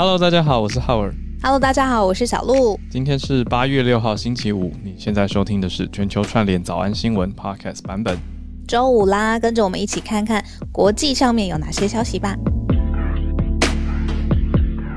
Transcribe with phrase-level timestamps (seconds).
[0.00, 1.14] Hello，大家好，我是浩尔。
[1.42, 2.80] Hello，大家好，我是小鹿。
[2.90, 4.72] 今天是八月六号，星期五。
[4.82, 8.16] 你现在收听的是全球串联早安新闻 Podcast 版本。
[8.66, 10.42] 周五啦，跟着我们一起看看
[10.72, 12.34] 国际上面有哪些消息吧。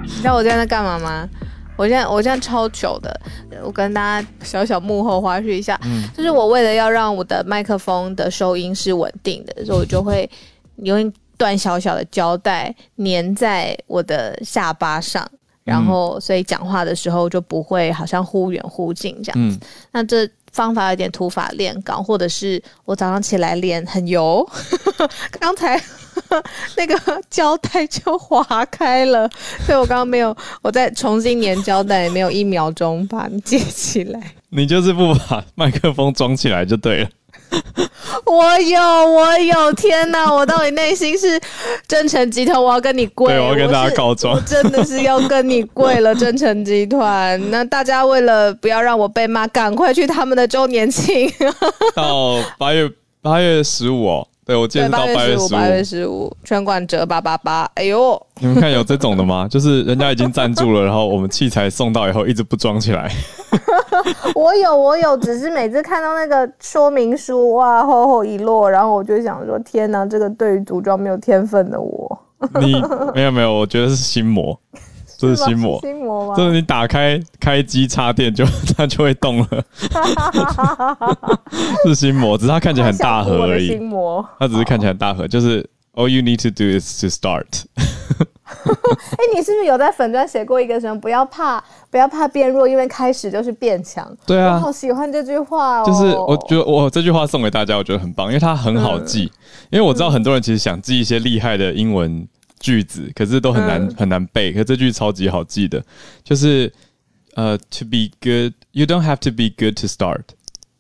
[0.04, 1.28] 你知道我现在在干嘛吗？
[1.76, 3.20] 我现在我现在超糗的，
[3.62, 10.30] 我跟大家小小幕后花絮一下，嗯就是我为了要让我的麦克风的收音是稳定的，所以我就会
[10.78, 11.12] 用一
[11.44, 15.30] 段小小的胶带粘在我的下巴上，
[15.66, 19.36] 然后所以讲话的时候就不会好像忽远忽近这样。
[19.38, 19.60] 嗯，
[19.92, 24.48] 那这方法有点土法炼钢，或者是我早上起来脸很油，
[25.38, 25.78] 刚才
[26.78, 29.30] 那个胶带就划开了，
[29.66, 34.32] 所以我刚刚没有，我再重新粘胶带，也没有一秒钟把你接起来。
[34.48, 37.10] 你就是不把麦克风装起来就对了。
[38.26, 40.34] 我有，我有，天哪！
[40.34, 41.40] 我到底内心是
[41.88, 47.40] 真诚集团，我要跟你跪，对我要跟大家告状真的是要跟你跪了， 真诚集团。
[47.52, 51.32] 那大家为了不要让我被骂，赶快去他们的周年庆。
[51.96, 52.90] 到八月
[53.22, 55.84] 八月十五哦，对我记得对，是到八月十八月十五，八月。
[55.84, 57.70] 十五，全馆折八八八。
[57.76, 59.48] 哎呦， 你们看有这种的吗？
[59.50, 63.12] 就是人家已经赞助了，然后我们器材送到以后一直不装起来。
[64.36, 72.20] 我有，我有，只是每次看到那个说明书，哇，厚厚一摞，然后我就想说，天哪，这个对于组装没有天分的我，
[72.60, 72.74] 你
[73.14, 74.60] 没有没有，我觉得是心魔，
[75.30, 75.80] 这是心魔吗。
[75.82, 76.36] 心魔吗？
[76.36, 79.48] 就是你打开开机插电就 它就会动了，
[81.86, 83.84] 是心魔，只是它看起来很大盒而已心。
[83.84, 84.28] 魔。
[84.40, 87.64] 它只是看起来很大盒，就是 all you need to do is to start。
[88.54, 91.00] 哎、你是不是有在粉砖写过一个什么？
[91.00, 94.06] 不要怕，不要怕变弱，因为开始就是变强。
[94.28, 95.84] 对啊我好，喜欢这句话哦。
[95.86, 99.24] 就是我觉得我这句话送给大家，我觉得很棒，因为它很好记。
[99.72, 102.28] 因为我知道很多人其实想记一些厉害的英文
[102.64, 104.54] 句子，可是都很难、嗯很难背。
[104.54, 105.84] 可这句超级好记的，
[106.24, 106.72] 就是
[107.36, 110.24] 呃、t o be good, you don't have to be good to start.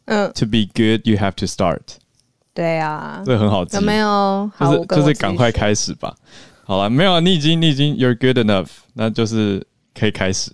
[0.06, 1.82] 嗯，To be good, you have to start。
[2.54, 4.50] 对啊，这很好记，有没有？
[4.60, 6.16] 就是就是赶快开始吧。
[6.64, 10.52] 好了，没有啊，你已经你已经 you're good enough，那就是可以开始，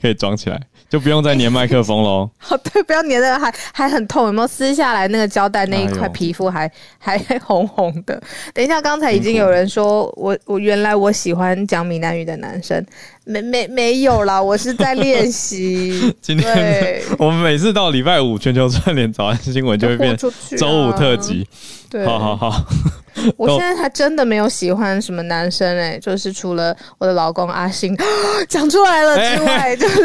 [0.00, 0.60] 可以装起来，
[0.90, 2.28] 就不用再粘麦克风喽。
[2.50, 8.20] 哦，对，不要粘的还还很痛，有没有撕下来那个胶带那一块皮肤还、 还红红的？
[8.52, 12.84] 等一下，刚才已经有人说我我原来我喜欢讲闽南语的男生，
[13.24, 16.12] 没没没有啦， 我是在练习。
[16.20, 20.16] 今天对我们每次到礼拜五全球串联早安新闻就会变
[20.58, 21.46] 周五特辑。
[21.90, 22.64] 对，好好好，
[23.36, 27.96] 我现在还真的没有喜欢什么男生哎、就是除了我的老公阿星。
[28.48, 30.02] 讲出来了之外，就是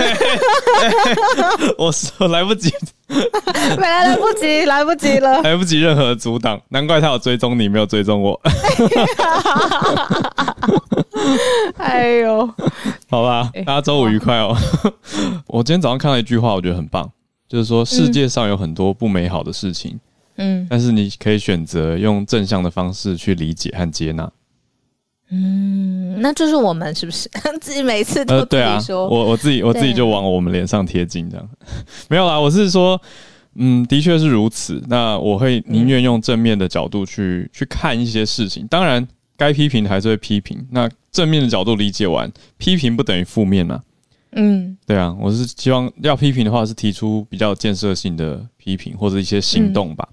[1.78, 2.74] 我说 来不及，
[3.08, 5.42] 没来来不及，来不及了。
[5.44, 8.42] 来不及任何的阻挡，难怪他有追踪你，没有追踪我。
[11.78, 12.50] 哎呦，
[13.10, 14.56] 好吧，哎大家周五愉快哦。
[15.48, 17.10] 我今天早上看到一句话，我觉得很棒，
[17.48, 20.00] 就是说世界上有很多不美好的事情，嗯
[20.70, 24.32] 但是你可以选择用正向的方式去理解和接纳。
[25.32, 27.28] 嗯，那就是我们是不是
[27.60, 28.80] 自己每次都呃，自对啊？
[28.90, 31.50] 我我自己我自己就往我们脸上贴金这样，
[32.10, 33.02] 没有啦，我是说，
[33.56, 34.84] 嗯，的确是如此。
[34.88, 40.64] 那我会宁愿用正面的角度去、去看一些事情，当然该批评的还是会批评。
[40.70, 43.82] 那正面的角度理解完，批评不等于负面嘛？
[44.38, 50.08] 嗯对啊，我是希望要批评的话，是提出比较建设性的批评或者一些行动吧。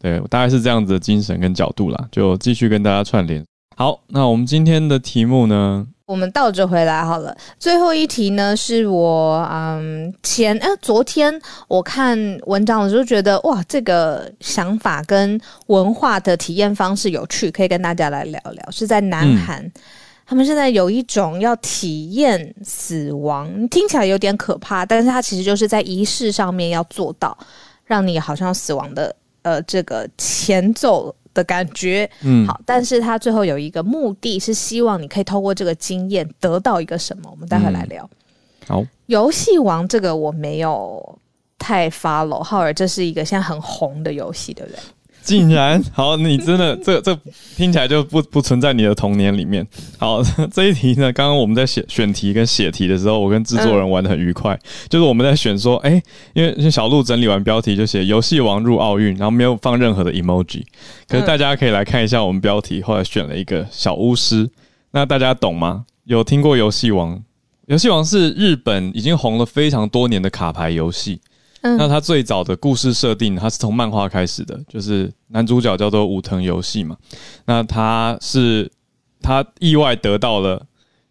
[0.00, 3.44] 对，我大概是这样子的精神跟角度啦，就继续跟大家串联。
[3.76, 5.86] 好，那我们今天的题目呢？
[6.06, 7.36] 我们倒着回来好了。
[7.58, 11.32] 最后一题呢，是我嗯前呃昨天
[11.68, 18.70] 我看文章的时候觉得哇，这个想法跟文化的体验方式有趣，可以跟大家来聊聊。
[18.70, 19.70] 是在南韩。
[20.26, 27.36] 他们现在有一种要体验死亡，听起来有点可怕，但是它其实就是在仪式上面要做到，
[27.84, 32.10] 让你好像死亡的呃这个前奏的感觉。
[32.22, 38.08] 嗯，好，但是他最后有一个目的是希望你可以透过这个经验得到一个什么，我们待会来聊。
[38.66, 41.18] 好，游戏王这个我没有
[41.58, 44.80] 太 follow，浩尔，这是一个现在很红的游戏，对不对？
[45.22, 47.16] 竟然好，你真的这这
[47.56, 49.66] 听起来就不不存在你的童年里面。
[49.98, 50.22] 好，
[50.52, 54.58] 这一题呢，刚刚我们在写选题跟写题的时候，我跟制作人玩的很愉快。
[54.88, 56.02] 就是我们在选说，哎、
[56.34, 60.62] 因为因为小鹿整理完标题就写“游戏王入奥运”，然后没有放任何的 emoji。
[61.06, 64.48] 可是大家可以来看一下我们标题，后来选了一个小巫师。
[64.92, 65.84] 那大家懂吗？
[66.04, 67.22] 有听过游戏王？
[67.66, 71.20] 游戏王是日本已经红了非常多年的卡牌游戏。
[71.62, 76.96] 那他最早的故事设定，他是从漫画开始的，就是男主角叫做武藤游戏嘛。
[77.44, 78.70] 那他是
[79.20, 80.66] 他意外得到了，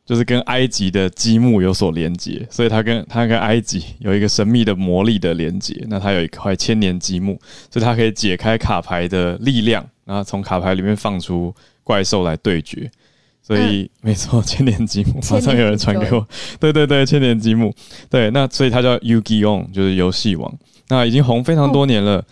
[0.05, 5.85] 就是跟埃及的积木有所连接，所以他跟他跟埃及有一个神秘的魔力的连接。
[5.87, 11.53] 那他有一块千年积木，所以他可以解开卡牌的力量，然后从卡牌里面放出
[11.83, 12.89] 怪兽来对决。
[13.49, 16.23] 所以没错， 千年积木，马上有人传给我。
[16.59, 17.73] 对对对，千年积木，
[18.07, 20.53] 对，那所以它叫 Yu-Gi-Oh，就是游戏王。
[20.89, 22.23] 那已经红非常多年了。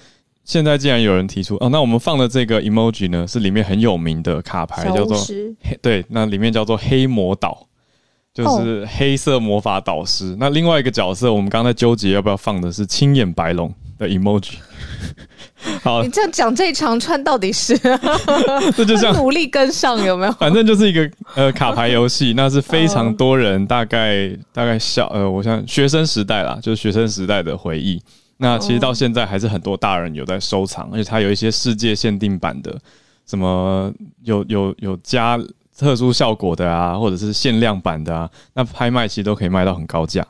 [0.45, 5.17] 现在既然有人提出哦，那我们放的这个 emoji 呢，是里面很有名的卡牌，叫做
[5.63, 7.67] 黑对，那里面叫做黑魔导，
[8.31, 10.37] 就是黑色魔法导师。
[10.39, 14.53] 那另外一个角色，我们刚才纠结要不要放的是青眼白龙的 emoji。
[15.83, 17.77] 好，你这样讲这一长串到底是？
[18.75, 20.31] 这就像努力跟上有没有？
[20.33, 28.01] 反正就是一个呃卡牌游戏， 那是非常多人大概大概小呃，我想学生时代啦，就是学生时代的回忆。
[28.37, 32.77] 那其实到现在还是很多大人有在收藏，而且它有一些世界限定版的，
[33.25, 33.91] 什么
[34.23, 35.39] 有有有加
[35.75, 40.23] 特殊效果的啊，或者是限量版的啊，那拍卖其实都可以卖到很高价。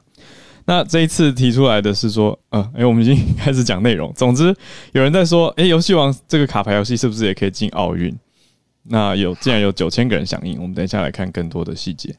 [0.67, 4.11] 那这一次提出来的是说，呃，哎，我们已经开始讲内容。
[4.13, 4.53] 总之，
[4.91, 8.13] 有人在说，哎，游戏王这个卡牌游戏是不是也可以进奥运？
[8.83, 10.61] 那有，竟然有九千个人响应。
[10.61, 12.13] 我们等一下来看更多的细节。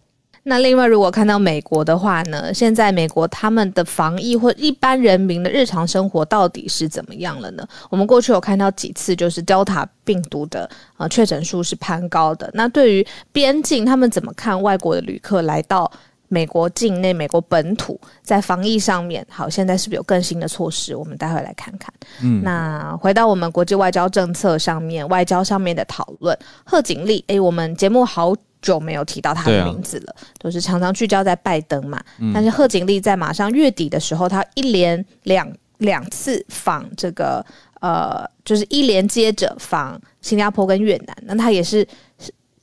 [0.44, 2.54] 那另外，如果看到美国的话呢？
[2.54, 7.68] 现在美国他们的防疫或一般人民的日常生活到底是怎么样了呢？
[7.90, 12.50] 我们过去有看到几次，就是 Delta 病毒的呃确诊数是攀高的。
[12.54, 15.90] 那对于边境，他们怎么看外国的旅客来到
[16.28, 20.94] 美国境内、美国本土，在防疫上面，好，现在是不是有更新的措施？
[20.94, 21.92] 我们待会来看看。
[22.22, 28.34] 嗯，那回到我们国际外交政策上面，外交上面的讨论，贺锦丽，诶，我们节目好。
[28.60, 32.02] 久没有提到她的名字了，都是常常聚焦在拜登嘛。
[32.34, 37.42] 但是贺锦丽在马上月底的时候，她一连两两次访这个
[37.80, 41.16] 呃，就是一连接着访新加坡跟越南。
[41.22, 41.86] 那她也是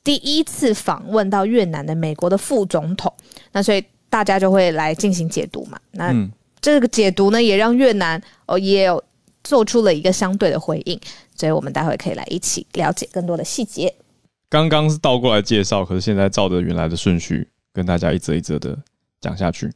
[0.04, 3.10] 第一次访问到越南的美国的副总统。
[3.56, 5.80] 那所以大家就会来进行解读嘛。
[5.92, 6.14] 那
[6.60, 9.02] 这个解读呢，也让越南哦也有
[9.42, 11.00] 做出了一个相对的回应。
[11.34, 13.94] 所以我们待会可以来一起了解更多的细节。
[14.50, 18.76] 刚刚是倒过来介绍，可是现在照着原来的顺序跟大家一则一则的
[19.22, 19.72] 讲下去，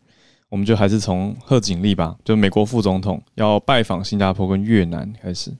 [0.51, 5.51] 我们就还是从贺锦丽吧，就美国副总统要拜访新加坡跟越南开始。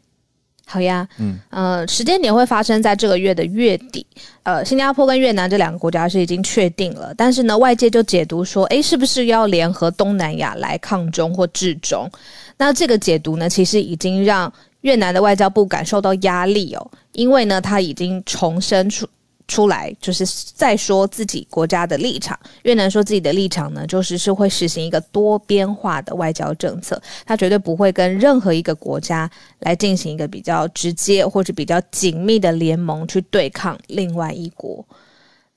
[0.71, 4.07] 好呀，嗯呃，时间点会发生在这个月的月底。
[4.45, 12.09] 呃，新加坡跟越南这两个国家是已经确定了，但是呢，外界就解读说，诶，是不是要联合东南亚来抗中或制中？
[12.57, 14.53] 那这个解读呢，其实已经让。
[14.83, 19.07] 越南的外交部感受到压力哦，因为呢，他已经重申出
[19.51, 20.25] 出来，就是
[20.55, 22.39] 在说自己国家的立场。
[22.63, 34.87] 越南说自己的立场呢，就是是会实行一个多边化的外交政策，他绝对不会跟任何一个国家来进行一个比较直接或者比较紧密的联盟去对抗另外一国。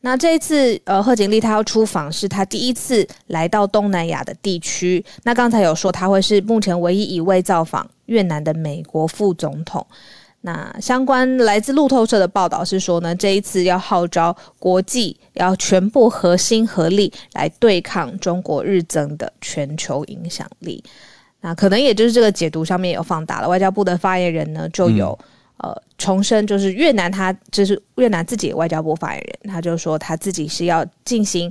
[0.02, 5.06] 那这一次，呃，贺锦丽她要出访，是她第一次来到东南亚的地区。
[5.24, 9.86] 那刚才有说，她会是目前唯一一位造访越南的美国副总统。
[10.46, 20.84] 那相关来自路透社的报道是说呢，这一次要号召国际要全部核心合力来对抗中国日增的全球影响力。
[21.40, 23.48] 那可能也就是这个解读上面有放大了。
[23.48, 25.18] 外交部的发言人呢，就有。
[25.58, 31.50] 呃，重申就是越南，他就是越南自己的外交部发言人，他就说他自己是要进行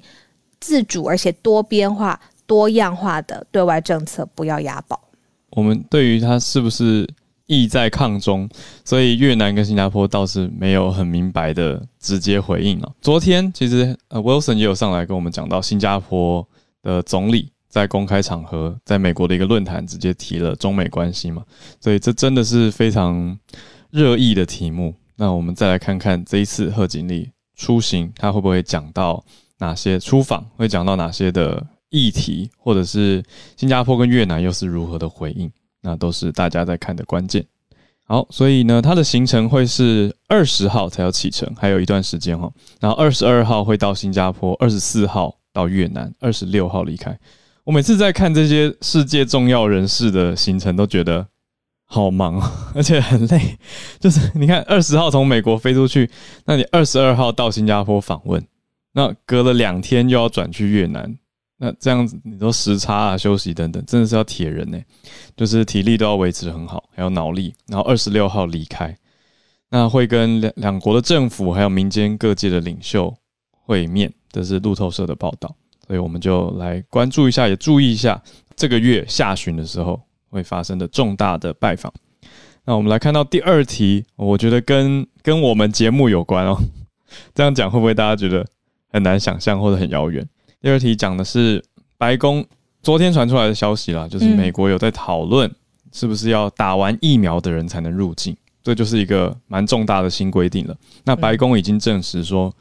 [0.61, 5.01] 自主而且多边化、多样化的对外政策，不要押宝。
[5.51, 7.09] 我们对于他是不是
[7.53, 8.49] 意在抗中，
[8.85, 12.91] 所以越南跟新加坡倒是没有很明白的直接回应啊。
[13.03, 16.47] 昨天其实呃，Wilson 也有上来跟我们讲到，新加坡
[16.83, 21.45] 的总理在公开场合，在美国的一个论坛直接提了中美关系嘛，
[21.81, 23.39] 所以这真的是非常。
[23.93, 29.23] 热议的题目，那我们再来看看这一次贺锦丽出行，他会不会讲到
[29.59, 33.23] 哪些出访，会讲到哪些的议题，或者是
[33.55, 35.53] 新加坡跟越南又是如何的回应，
[35.83, 37.45] 那都是大家在看的关键。
[38.05, 42.51] 好，所以呢，他的行程会是二十号才要启程，还有一段时间哈。
[42.81, 47.19] 然后二十二号会到新加坡，二十四号到越南，二十六号离开。
[47.65, 51.27] 我每次在看这些世界重要人士的行程，都觉得。
[51.85, 53.59] 好忙啊， 而且很累。
[54.01, 56.11] 就是你看，二十号从美国飞出去，
[56.47, 58.43] 那你二十二号到新加坡访问，
[58.93, 61.19] 那隔了两天又要转去越南，
[61.65, 64.77] 那这样子你说时差啊、休息等等，真的是要铁人呢。
[65.37, 67.55] 就是体力都要维持很好，还有脑力。
[67.69, 68.93] 然后二十六号离开，
[69.71, 73.15] 那会跟两两国的政府还有民间各界的领袖
[73.51, 75.55] 会面，这是路透社的报道。
[75.87, 78.21] 所以我们就来关注一下，也注意一下
[78.57, 80.03] 这个月下旬的时候。
[80.33, 81.93] 会发生的重大的拜访，
[82.65, 86.57] 那我们来看到第二题，我觉得跟跟我们节目有关哦。
[87.35, 88.43] 这样讲会不会大家觉得
[88.89, 90.27] 很难想象或者很遥远。
[90.63, 91.63] 第二题讲的是
[91.99, 92.45] 白宫
[92.85, 95.53] 昨天传出来的消息啦，就是嗯美国有在讨论
[95.93, 100.77] 是不是要打完疫苗的人才能入境，这就是一个蛮重大的新规定了。
[101.05, 102.55] 那白宫已经证实说，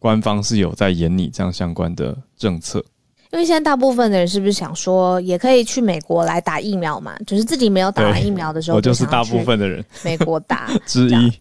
[0.00, 2.84] 官方是有在研拟这样相关的政策。
[3.30, 7.16] 因为现在大部分的人是不是想说，也可以去美国来打疫苗嘛？
[7.24, 10.68] 就是自己没有打完疫苗的时候，我就是大部分的人美国打。
[10.86, 11.32] 之一。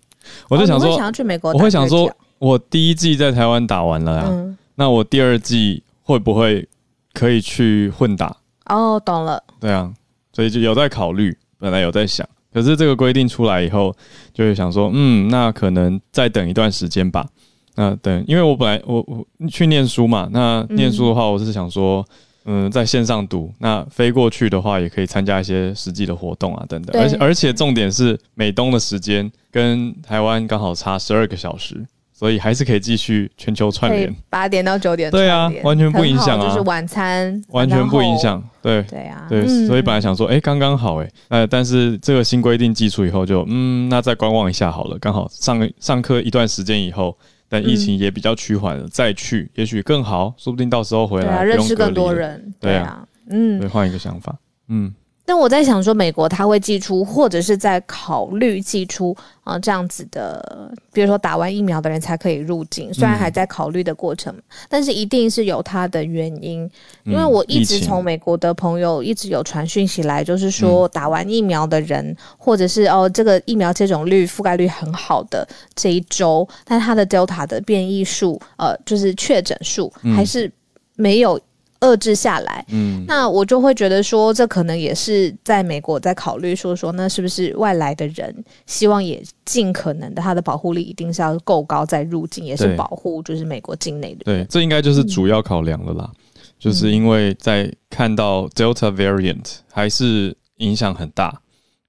[0.47, 6.67] 我就想说哦想，要去美国打我会想说，我第一季在台湾打完了啊，嗯，那我第二季会不会
[7.13, 8.37] 可以去混打？
[8.65, 9.91] 哦，懂了，对啊，
[10.31, 13.93] 所以就有在考虑，本来有在想，可是这个规定出来以后，
[14.33, 17.27] 就会想说，嗯，那可能再等一段时间吧。
[17.75, 22.05] 那等，因为我本来我我去念书嘛，那念书的话，我是想说，
[22.45, 27.01] 嗯，在线上读，那飞过去的话，也可以参加一些实际的活动啊，等等。
[27.01, 31.83] 而且而且重点是美东的时间跟台湾刚好差十二个小时，
[32.23, 38.17] 所以还是可以继续全球串联，八点到九点对啊完全不影响啊就是晚餐完全不影。
[38.17, 38.41] 响。
[38.61, 44.97] 对，对啊，对，嗯所以本来想说，哎、刚刚好、诶哎，呃，但是这个新规定寄出以后就，嗯，那再观望一下好了。
[44.99, 47.13] 刚好上上课一段时间以后，
[47.49, 54.33] 但疫情也比较趋缓了，再去，也许更好，说不定到时候回来、认识更多人，对啊对啊，嗯对，，换一个想法，
[54.69, 54.93] 嗯，
[55.25, 64.35] 但我在想说，美国他会寄出，或者是在考虑寄出啊、呃这样子的，比如说打完疫苗的人才可以入境，虽然还在考虑的过程，
[64.67, 66.69] 但是一定是有它的原因。
[67.05, 80.51] 因为嗯我一直从美国的朋友一直有传讯息来，就是说打完疫苗的人，或者是哦这个疫苗接种率覆盖率很好的这一周，但它的 Delta 的变异数，呃，就是确诊数还是
[80.95, 81.39] 没有
[81.83, 82.65] 遏制下来。
[82.69, 88.33] 嗯，那我就会觉得说，这可能也是在美国在考虑说说，那是不是外来的人
[88.65, 96.09] 希望也尽可能的，他的保护力一定是要够高再入境，也是保护就是美国境内的对，这应该就是主要考量了啦，
[96.57, 101.41] 就是因为在看到 Delta variant 还是影响很大，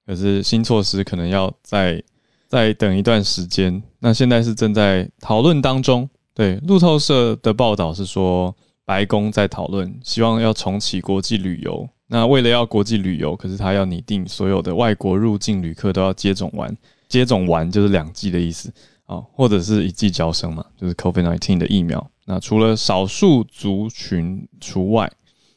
[0.06, 2.02] 可是新措施可能要再
[2.48, 3.82] 再等一段时间。
[4.00, 6.08] 那现在是正在讨论当中。
[6.36, 8.52] 对，路透社的报道是说，
[8.84, 11.88] 白宫在讨论，希望要重启国际旅游。
[12.06, 16.76] 那为了要国际旅游，可是他要拟定所有的外国入境旅客都要接种完，
[17.08, 18.72] 接种完就是两剂的意思。
[19.06, 22.10] 哦，或者是一剂交生嘛，就是 COVID-19 的疫苗。
[22.24, 25.12] 那除了少数族群除外，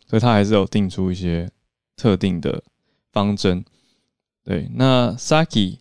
[0.05, 1.49] 所以他还是有定出一些
[1.95, 2.61] 特定的
[3.13, 3.63] 方针。
[4.43, 5.77] 对，那 Saki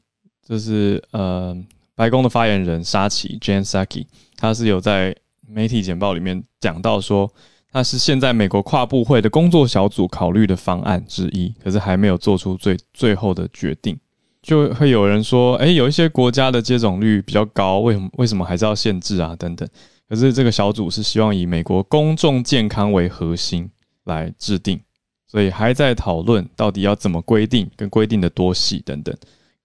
[0.46, 1.56] 就是呃
[1.96, 5.16] 白宫的发言人沙奇 Jan Saki，他是有在
[5.48, 7.30] 媒体简报里面讲到说，
[7.70, 13.98] 他是现在美国跨部会的工作小组考虑的方案之一，可是还没有做出最最后的决定。
[14.42, 19.34] 就会有人说，诶，有一些国家的接种率比较高，为什么为什么还是要限制啊？
[19.36, 19.68] 等等。
[20.08, 23.68] 可是这个小组是希望以美国公众健康为核心
[24.04, 24.80] 来制定，
[25.26, 29.12] 所以还在讨论到底要怎么规定，跟规定的多细等等。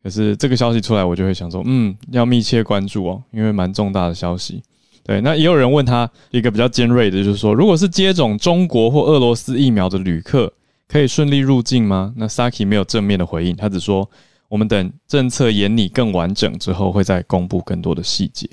[0.01, 4.63] 可是这个消息出来，我就会想说，嗯，要密切关注哦，因为蛮重大的消息。
[5.03, 10.51] 对，那也有人问他一个比较尖锐的，就是说，如果是接种中国或俄罗斯疫苗的旅客，
[10.87, 12.13] 可以顺利入境吗？
[12.17, 14.09] 那 Saki 没有正面的回应，他只说
[14.47, 18.49] 我们等政策研拟更完整之后，会再公布更多的细节。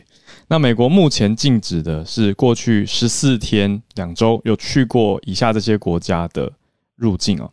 [0.47, 6.50] 那美国目前禁止的是过去十四天两周有去过以下这些国家的
[6.97, 7.50] 入境哦，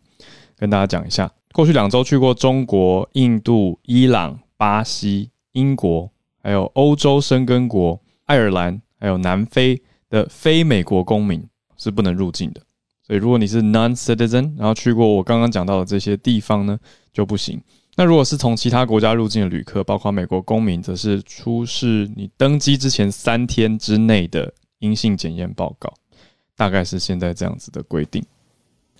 [0.56, 6.10] 跟大家讲一下，过去两周去过中国、印度、伊朗、巴西、英国，
[6.42, 11.40] 还有欧洲申根国、爱尔兰，还有南非的非美国公民
[11.76, 12.60] 是不能入境的。
[13.06, 16.76] 所以如果你是 non-citizen，然后去过我刚刚讲到的这些地方呢，
[17.12, 17.60] 就不行。
[17.94, 25.94] 那如果是从其他国家入境的旅客，包括美国公民，则是出示你登机之前三天之内的阴性检验报告，
[26.56, 28.20] 大概是现在这样子的规定。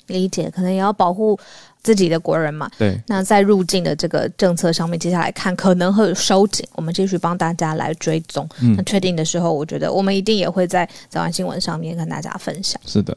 [0.06, 1.38] 理解，可能也要保护
[1.82, 2.70] 自己的国人嘛。
[2.78, 8.48] 对，那在入境的这个政策上面，接下来看可能会有收紧，我们继续帮大家来追踪。
[8.60, 8.74] 嗯。
[8.76, 12.80] 那，确定的时候，我觉得我们一定也会在早晚新闻上面跟大家分享。
[12.86, 13.16] 是的，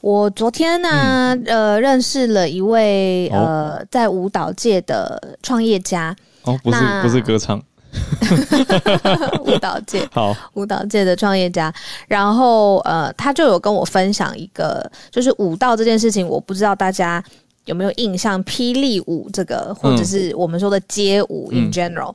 [0.00, 7.62] 我昨天呢，呃，认识了一位呃，在舞蹈界的创业家，哦，不是不是歌唱，
[9.44, 11.72] 舞蹈界好，舞蹈界的创业家，
[12.08, 17.22] 然后呃，他就有跟我分享一个，就是舞蹈这件事情，我不知道大家
[17.66, 21.64] 有没有印象，霹雳舞这个，或者是我们说的街舞、嗯。
[21.64, 22.14] in general，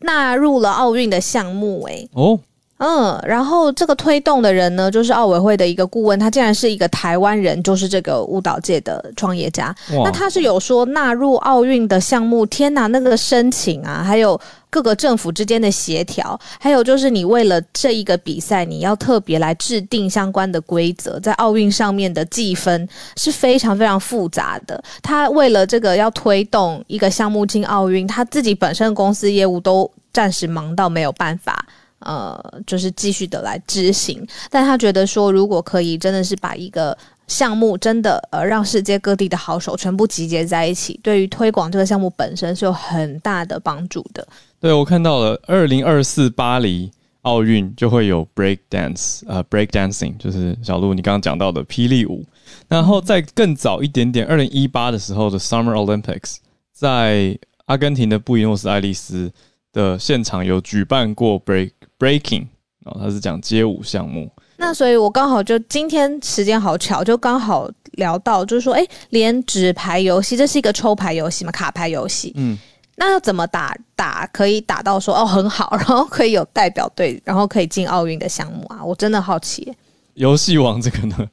[0.00, 2.38] 纳入了奥运的项目、欸，哦，
[2.78, 9.72] 嗯，然后这个推动的人呢，就是奥委会的一个顾问，他竟然是一个台湾人，就是这个舞蹈界的创业家。
[9.88, 24.82] 那他是有说纳入奥运的项目，天哪，那个申请啊，还有各个政府之间的协调，还有就是你为了这一个比赛，你要特别来制定相关的规则，在奥运上面的计分是非常非常复杂的。
[25.00, 31.64] 他为了这个要推动一个项目进奥运，他自己本身公司业务都暂时忙到没有办法。
[32.04, 44.26] 呃，就是继续的来执行，但他觉得说，如果可以，真的是把一个项目真的呃，让世界各地的好手全部集结在一起，对于推广这个项目本身是有很大的帮助的。
[44.60, 46.90] 对，我看到了，二零二四巴黎
[47.22, 52.24] 奥运就会有 break dance，呃，break dancing，就是小鹿你刚刚讲到的霹雳舞。
[52.68, 56.36] 然后在更早一点点，二零一八的时候的 Summer Olympics，
[56.72, 59.32] 在阿根廷的布宜诺斯艾利斯
[59.72, 61.70] 的现场有举办过 break。
[62.02, 62.46] Breaking
[62.84, 64.28] 哦，他是讲街舞项目。
[64.56, 72.32] 那所以，我刚好就今天时间好巧，就刚好聊到，就是说，哎，连纸牌游戏，这是一个抽牌游戏嘛，卡牌游戏。
[72.36, 72.58] 嗯，
[72.96, 78.84] 那要怎么打打可以打到说哦很好， 然后可以有代表队，然后可以进奥运的项目啊？
[78.84, 79.72] 我真的好奇。
[80.14, 81.28] 游戏王这个呢，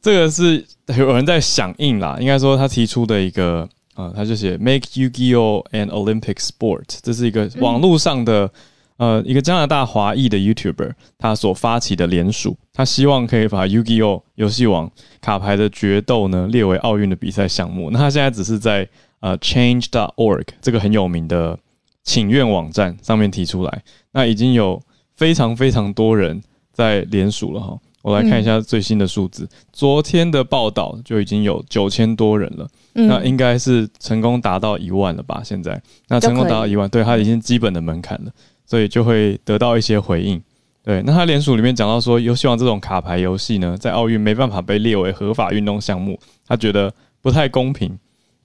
[0.00, 0.64] 这个是
[0.96, 8.50] 有人在响应啦，应该说他提出的一个啊，他就写 Make Yu-Gi-Oh an Olympic Sport，这是一个网络上的。
[8.98, 17.90] 呃，一个加拿大华裔的 YouTuber，他所发起的联署，他希望可以把 Yu-Gi-Oh 游戏王卡牌的决斗呢列为奥运的比赛项目。
[17.90, 18.88] 那他现在只是在
[19.20, 21.58] 呃 Change.org 这个很有名的
[22.04, 23.82] 请愿网站上面提出来，
[24.12, 24.80] 那已经有
[25.16, 26.40] 非常非常多人
[26.72, 27.78] 在联署了哈。
[28.02, 35.40] 我来看一下最新的数字，昨天的报道就已经有九千多人了，那应该是成功达到一万了吧？
[35.44, 38.32] 现在那成功达到一万，对他已经基本的门槛了。
[38.64, 40.42] 所以就会得到一些回应，
[40.82, 41.02] 对。
[41.02, 46.90] 那他联署里面讲到说，有希望这种卡牌游戏呢，在奥运没办法被列为合法运动项目，他觉得
[47.20, 47.88] 不太公平，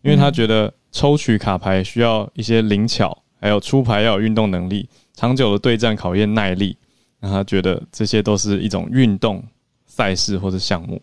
[0.01, 6.75] 因为他觉得抽取卡牌需要一些灵巧，还有出牌要有运动能力，长久的对战考验耐力，
[7.21, 9.41] 那他觉得这些都是一种运动
[9.85, 11.01] 赛事或者项目，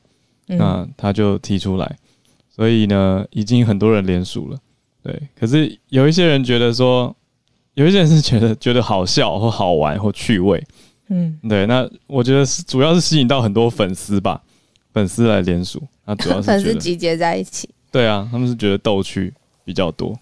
[0.49, 1.97] 那他就提出来，
[2.51, 4.59] 所以呢，已经很多人联署了，
[5.03, 5.23] 对。
[5.35, 7.17] 可是有一些人觉得说。
[7.75, 10.65] 有一些人是觉得觉得好笑或好玩或趣味，
[11.09, 11.67] 嗯，对。
[11.67, 14.41] 那我觉得是主要是吸引到很多粉丝吧，
[14.93, 17.69] 粉丝来联署，那主要是 粉丝集结在一起。
[17.91, 19.35] 对啊，他们是觉得逗趣
[19.65, 20.17] 比较多。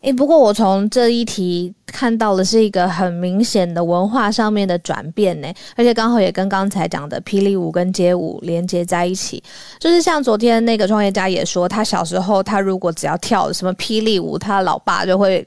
[0.00, 9.42] 诶，不过我从这一题看到的是一个很明显的文化上面的转变呢，而且刚好也跟刚才讲的霹雳舞跟街舞连接在一起。
[9.78, 15.46] 就是像昨天那个创业家也说，他小时候他如果只要跳什么霹雳舞，他老爸就会。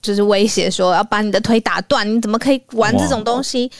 [0.00, 3.70] 就是威胁说要把你的腿打断，你怎么可以玩这种东西？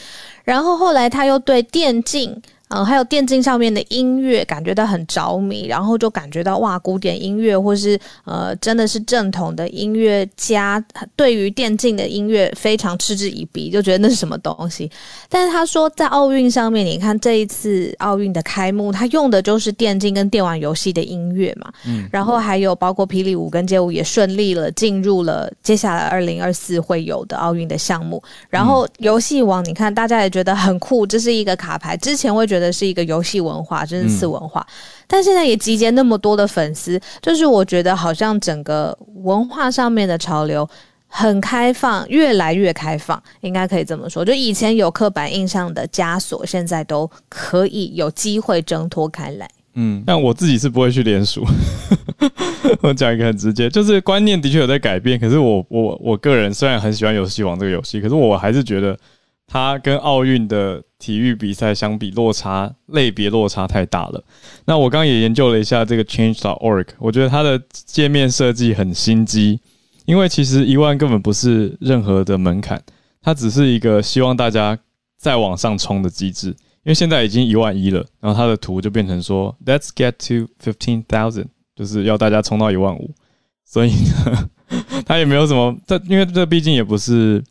[0.45, 2.41] 然后后来他又对电竞。
[2.69, 10.83] 嗯，还有电竞上面的音乐，感觉到很着迷，然后就感觉到哇，古典音乐或是呃，真的是正统的音乐家，
[11.17, 14.91] 对于电竞的音乐非常嗤之以鼻，就觉得那是什么东西。
[15.31, 28.23] 但是他说，在奥运上面，你看这一次奥运的开幕，他用的就是电竞跟电玩游戏的音乐嘛，嗯，然后还有包括霹雳舞跟街舞也顺利了进入了接下来二零二四会有的奥运的项目。
[28.51, 32.58] 然后游戏王，你看大家也觉得很酷，这是一个卡牌，之前会觉得。
[32.59, 34.67] 的是一个游戏文化，真是次文化，
[35.07, 40.69] 但现在也集结那么多的粉丝，就是我觉得好像整个文化上面的潮流
[41.07, 44.25] 很开放，越来越开放，应该可以这么说。
[44.25, 49.49] 就以前有刻板印象的枷锁，现在都可以有机会挣脱开来。
[49.75, 51.45] 嗯，但我自己是不会去连署。
[52.83, 58.99] 我讲一个很直接，就是观念的确有在改变，可是我我我个人虽然很喜欢游戏王这个游戏，可是我还是觉得。
[59.51, 64.23] 它跟奥运的体育比赛相比，落差类别落差太大了。
[64.67, 69.59] 那我刚刚也研究了一下这个 Change.org，我觉得它的界面设计很心机，
[70.05, 72.83] 因为其实一万根本不是任何的门槛，
[73.23, 74.79] 它只是一个希望大家
[75.17, 76.49] 再往上冲的机制。
[76.49, 83.15] 因为现在已经一万一了，然后它的图就变成说 Let's get to fifteen thousand，就是要大家冲到一万五。
[83.65, 83.93] 所以
[84.27, 84.51] 呢，
[85.07, 87.43] 它也没有什么，这因为这毕竟也不是。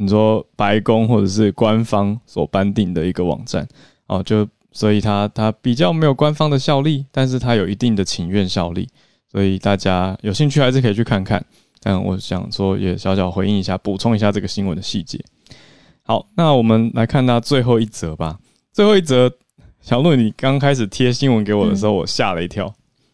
[0.00, 3.66] 你说白宫或者是官方所颁定的一个网站
[4.06, 8.88] 哦，就所以它它比较没有官方的效力，但是它有一定的请愿效力，
[9.32, 11.44] 所以大家有兴趣还是可以去看看。
[11.80, 15.18] 但我想说也小小回应一下，补充一下这个新闻的细节。
[16.02, 18.38] 好，那我们来看它最后一则吧。
[18.72, 19.28] 最后一则，
[19.80, 22.72] 小鹿，你刚开始贴新闻给我的时候，我吓了一跳。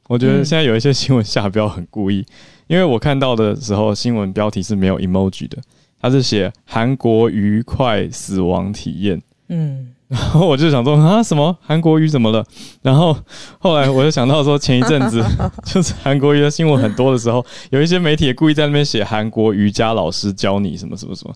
[0.08, 2.24] 我觉得现在有一些新闻 下标很故意，
[2.66, 5.58] 因为我看到的时候新闻标题是没有 emoji 的。
[6.04, 12.44] 他是写韩国愉快死亡体验，嗯，然后我就想说啊，什么韩国瑜怎么了？
[12.82, 13.16] 然后
[13.58, 15.24] 后来我就想到说，前一阵子
[15.64, 21.34] 就是韩国瑜的新闻很多的时候，有一些媒体也故意在那边写韩国瑜伽老师教你什么什么什么，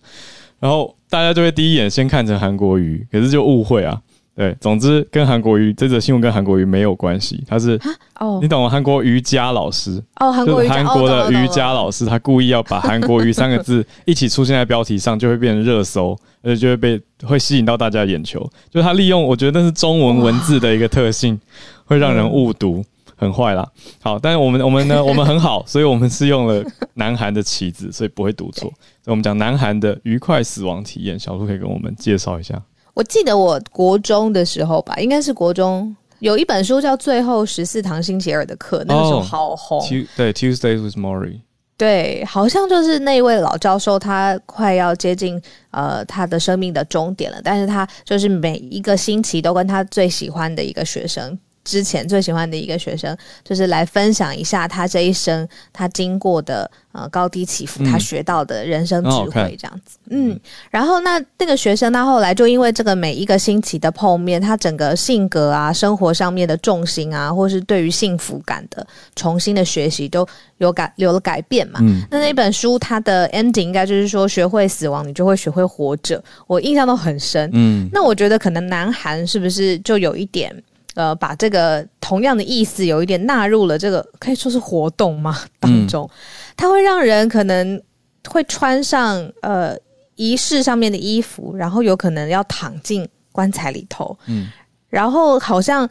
[0.60, 3.98] 然后大家就会第一眼先看成韩国瑜，可是就误会啊。
[4.38, 7.76] 对，总之跟韩国瑜这则新闻跟韩国瑜没有关系，他是
[8.20, 8.68] 哦你懂吗？
[8.70, 18.38] 韩国瑜伽老师，哦，韩就是国瑜韩国的瑜伽老师，他故意要把韩国瑜三个字一起出现在标题上，就会变成热搜， 而且就会被会吸引到大家的眼球。
[18.70, 21.36] 就是他利用，我觉得那是中文文字的一个特性，
[21.84, 22.84] 会让人误读，
[23.16, 23.68] 很坏啦。
[24.00, 28.70] 好，但是我们我们呢， 我们很好，所以我们是用了南韩的棋子，所以不会读错。
[29.02, 32.62] 所以我们讲南韩的愉快死亡体验，小鹿可以跟我们介绍一下。
[32.98, 39.80] 我记得我国中的时候吧，应该是国中有一本书叫《最后十四堂星期二的课》，那个时候哦好红。
[40.16, 41.38] 对，Tuesdays with Maury，
[41.76, 51.38] 对，好像就是那位老教授，他快要接近呃他的生命的终点了，但是他就是每一个星期都跟他最喜欢的一个学生。
[51.68, 59.98] 之前最喜欢的一个学生，就是来分享一下他这一生他经过的呃高低起伏，嗯他学到的人生智慧这样子。
[60.08, 60.38] 嗯，
[60.70, 70.26] 然后那那个学生他后来就因为这个每一个星期的碰面，他整个性格啊、生活上面的重心啊，或是对于幸福感的重新的学习，都
[70.56, 71.80] 有改有了改变嘛。
[71.82, 76.22] 嗯，那那本书它的 ending 应该就是说，学会死亡，你就会学会活着。
[76.46, 77.50] 我印象都很深。
[77.52, 80.54] 嗯，那我觉得可能南韩是不是就有一点
[80.98, 86.10] 呃，把这个同样的意思有一点纳入了这个可以说是活动嘛当中？
[86.56, 87.80] 它会让人可能
[88.28, 89.76] 会穿上呃
[90.16, 94.48] 仪式上面的衣服，然后有可能要躺进棺材里头，嗯，
[94.88, 95.88] 然后好像。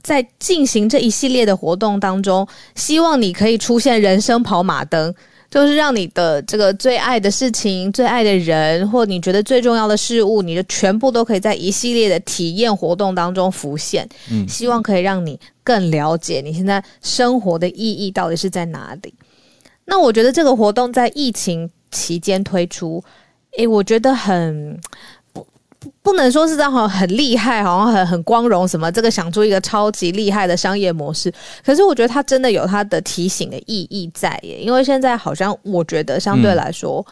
[0.00, 2.46] 在进行这一系列的活动当中，
[2.76, 5.12] 希望你可以出现人生跑马灯，
[5.50, 14.08] 就是让你的这个最爱的事情、最爱的人，或你觉得最重要的事物，你的全部都可以在一系列的体验活动当中浮现。
[14.30, 19.14] 嗯希望可以让你更了解你现在生活的意义到底是在哪里。
[19.84, 23.02] 那我觉得这个活动在疫情期间推出，
[23.56, 24.78] 诶，我觉得很。
[25.80, 31.32] 不不能说是这样好像很厉害，好像很很光荣什么，这个想出一个超级厉害的商业模式。
[31.64, 37.04] 可是我觉得它真的有它的提醒的意义在耶，因为现在好像我觉得相对来说，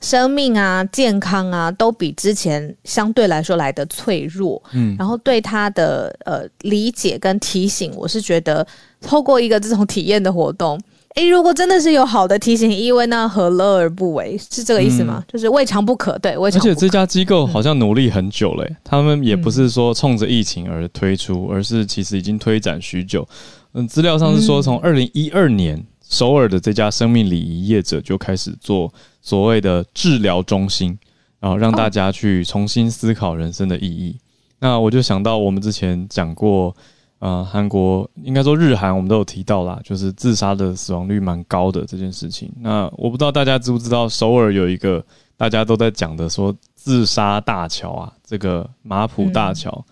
[0.00, 4.62] 生命啊、健康啊，都比之前相对来说来的脆弱。
[4.72, 8.66] 嗯然后对它的呃理解跟提醒，我是觉得
[9.00, 10.80] 透过一个这种体验的活动。
[11.16, 14.38] 诶，如果真的是有好的提醒意味，那何乐而不为？
[14.38, 15.24] 是这个意思吗？
[15.26, 16.74] 就是未尝不可，对，未而尝不可。
[16.74, 23.26] 且这家机构好像努力很久了耶、他们也不是说冲着疫情而推出，而是其实已经推展许久。
[23.72, 30.96] 嗯，资料上是说，从二零一二年首尔的这家生命礼仪业者就开始做所谓的治疗中心，
[31.40, 34.16] 然后让大家去重新思考人生的意义。
[34.60, 36.74] 那我就想到我们之前讲过，
[37.20, 42.50] 呃，韩国应该说日韩，我们都有提到啦，就是自杀的死亡率蛮高的这件事情。
[42.60, 45.04] 那我不知道大家知不知道，首尔有一个
[45.36, 49.84] 大家都在讲的说自杀大桥啊，这个马浦大桥，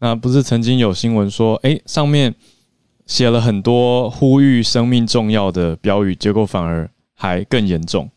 [0.00, 2.34] 那不是曾经有新闻说，诶，上面
[3.06, 8.10] 写了很多呼吁生命重要的标语，结果反而还更严重。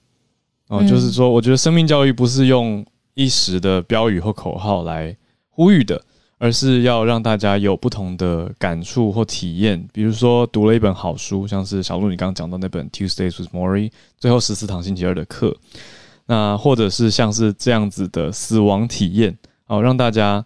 [0.69, 5.15] 哦、嗯就是说，我觉得生命教育不是用一时的标语或口号来
[5.49, 6.01] 呼吁的，
[6.45, 9.84] 而是要让大家有不同的感触或体验。
[9.91, 15.58] 比如说，读了一本好书，像是小鹿你刚刚讲到那本《Tuesdays with Maury》，最后十四堂星期二的课，
[16.27, 20.45] 那或者是像是这样子的死亡体验，哦，让大家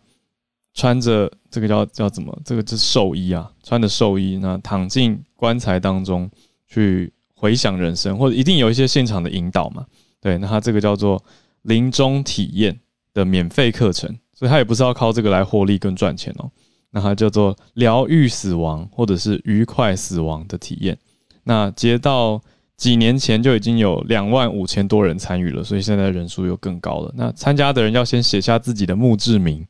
[0.73, 2.33] 穿着这个叫叫怎么？
[2.45, 6.31] 这个是寿衣啊，穿着寿衣，那躺进棺材当中
[6.65, 9.85] 去回想人生，或者一定有一些现场的引导嘛。
[10.21, 11.21] 对，那它这个叫做
[11.63, 12.79] 临终体验
[13.13, 16.49] 的免费课程，所以它也不是要靠这个来获利跟赚钱哦。
[16.91, 20.97] 那它叫做疗愈死亡或者是愉快死亡的体验。
[21.43, 22.41] 那截到
[22.77, 27.13] 几年前就已经有两万五千多人参与了，所以现在人数又更高了。
[27.17, 29.67] 那参加的人要先写下自己的墓志铭，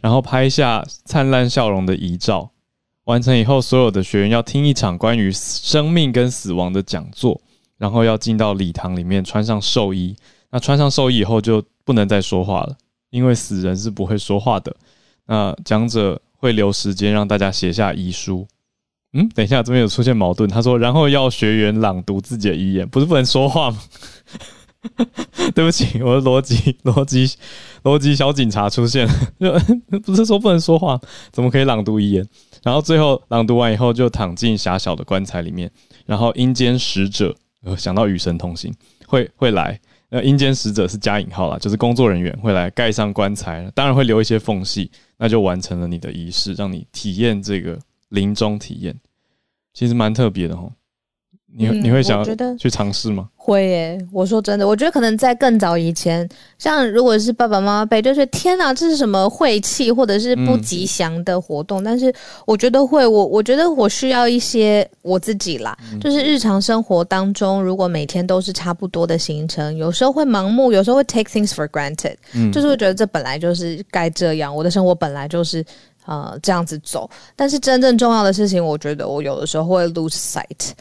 [0.00, 2.50] 然后拍下灿烂笑容的遗照。
[3.04, 7.40] 完成以后，所有的学员要听一场关于生命跟死亡的讲座，
[7.78, 10.16] 然后要进到礼堂里面穿上寿衣。
[10.50, 12.76] 那穿上寿衣以后就不能再说话了，
[13.14, 14.74] 因为死人是不会说话的。
[15.26, 18.46] 那讲者会留时间让大家写下遗书。
[19.12, 20.50] 嗯，等一下，这边有出现矛盾。
[20.50, 23.78] 他说，然后要学员朗读自己的遗言，不是不能说话吗？
[25.54, 27.30] 对不起，我的逻辑逻辑
[27.84, 31.00] 逻辑小警察出现了，就 不是说不能说话，
[31.30, 32.28] 怎么可以朗读遗言？
[32.64, 35.70] 然后最后朗读完以后，就躺进狭小的棺材里面，
[36.04, 38.74] 然后阴间使者，呃，想到与神同行，
[39.06, 39.80] 会会来，
[40.16, 47.76] 那，阴间使者是加引号啦，就是工作人员会来盖上棺材，当然会留一些缝隙，那就完成了你的仪式，让你体验这个
[48.10, 48.94] 临终体验，
[49.72, 50.70] 其实蛮特别的哦。
[51.56, 53.28] 你嗯你会想我觉得要去尝试吗？
[53.36, 56.26] 会耶，我说真的，我觉得可能在更早以前，
[56.58, 61.84] 像如果是爸爸妈妈辈，就是天哪，这是什么晦气或者是不吉祥的活动。
[61.84, 62.12] 但是
[62.46, 75.64] 我觉得会，我我觉得我需要一些我自己啦，就是日常生活当中，如果每天都是差不多的行程，有时候会盲目，有时候会 take things for granted，、嗯就是会觉得这本来就是该这样，我的生活本来就是。
[76.06, 80.72] 呃，这样子走，但是真正重要的事情，我觉得我有的时候会 lose sight。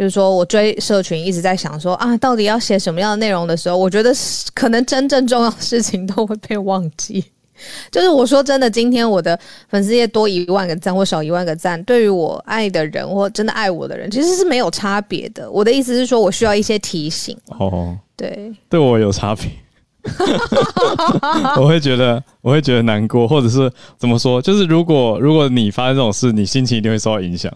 [0.00, 7.22] 比如说，我追社群一直在想说啊，到底要写什么样的内容的时候，我觉得是可能真正重要的事情都会被忘记。
[7.92, 15.50] 就是我说真的，今天我的粉丝页多一万个赞或少一万个赞，对于我爱的人或真的爱我的人，其实是没有差别的。
[15.50, 17.36] 我的意思是说，我需要一些提醒。
[17.58, 19.50] 哦，对，对我有差别，
[21.58, 24.40] 我会觉得我会觉得难过，或者是怎么说？
[24.40, 27.52] 就是如果如果你发生这种事，你心情一定会受到影响，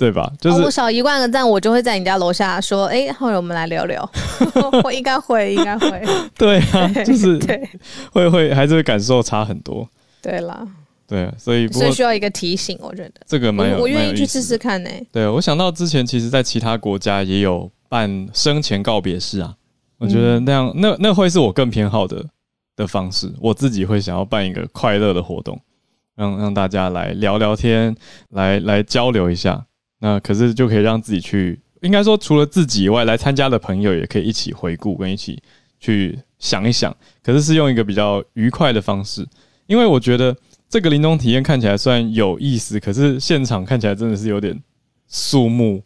[0.00, 0.32] 对吧？
[0.40, 4.10] 就是、哦我少一万个赞，我就会在你家楼下说，哎、后来我们来聊聊。
[4.82, 6.02] 我应该会，应该会，
[6.38, 7.68] 对啊，就是对
[8.10, 9.86] 会会还是会感受差很多，
[10.22, 10.66] 对啦，
[11.06, 13.12] 对啊，所以所以需要一个提醒，我觉得。
[13.26, 19.54] 这个蛮有我我愿意去试试看呢、对，我想到之前其实，在其他国家也有办生前告别式啊，
[19.98, 22.24] 我觉得那样、那那会是我更偏好的
[22.74, 23.30] 的方式。
[23.38, 25.60] 我自己会想要办一个快乐的活动，
[26.16, 27.94] 让让大家来聊聊天，
[28.30, 29.66] 来来交流一下。
[30.00, 35.40] 那可是就可以让自己去，应该说除了自己以外，来参加的朋友也可以一起回顾跟一起
[35.78, 36.94] 去想一想。
[37.22, 39.26] 可是是用一个比较愉快的方式，
[39.66, 40.36] 因为我觉得
[40.68, 44.58] 这个临终体验看起来虽然有意思，可是现场看起来真的是有点
[45.06, 45.82] 肃穆、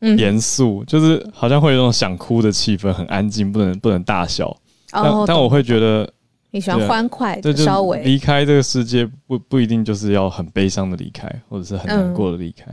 [0.00, 4.54] 嗯严肃，就是好像会有那种想哭的气氛，很安静，不能不能大笑。
[4.90, 6.08] 但但我会觉得，
[6.50, 12.66] 你喜欢欢快的，这就稍微离开这个世界不不一定就是要很悲伤的离开，或者是很难过的离开。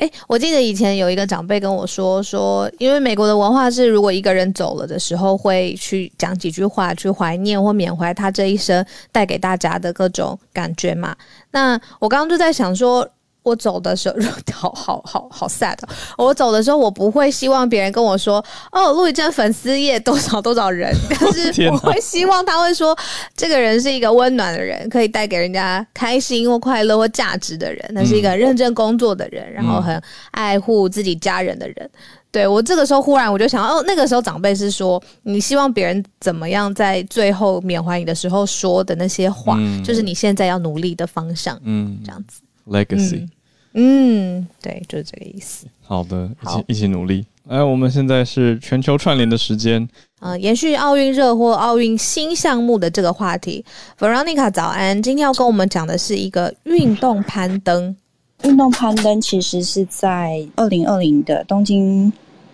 [0.00, 11.14] 哎、我记得以前有一个长辈跟我说，说因为美国的文化是，如果一个人走了的时候，会去讲几句话，去怀念或缅怀他这一生带给大家的各种感觉嘛。
[11.50, 13.06] 那我刚刚就在想说。
[13.50, 14.16] 我走的时候，
[14.54, 15.76] 好好好好 sad
[16.16, 16.26] 哦。
[16.26, 22.96] 我走的时候，我不会希望别人跟我说：“哦，陆一正粉丝页多少多少人。”但是 我会希望他会说，
[23.36, 27.92] 这个人是一个温暖的人，可以带给人家开心或快乐或价值的人。
[27.94, 31.90] 他是一个认真工作的人，然后很爱护自己家人的人。
[32.32, 42.40] 对我这个时候忽然我就想，哦，那个时候长辈是说，你希望别人怎么样在最后缅怀你的时候说的那些话，嗯就是你现在要努力的方向，嗯这样子。
[42.68, 43.30] ，legacy，、嗯，
[43.72, 45.66] 对，就是这个意思。
[45.82, 47.24] 好的，一起一起努力。
[47.48, 49.88] 哎，我们现在是全球串联的时间，
[50.20, 53.64] 呃，延续奥运热或奥运新项目的这个话题
[53.98, 57.96] ，Veronica 早安，今天要跟我们讲的是一个运动攀登。
[58.44, 62.10] 运动攀登其实是在二零二零的东京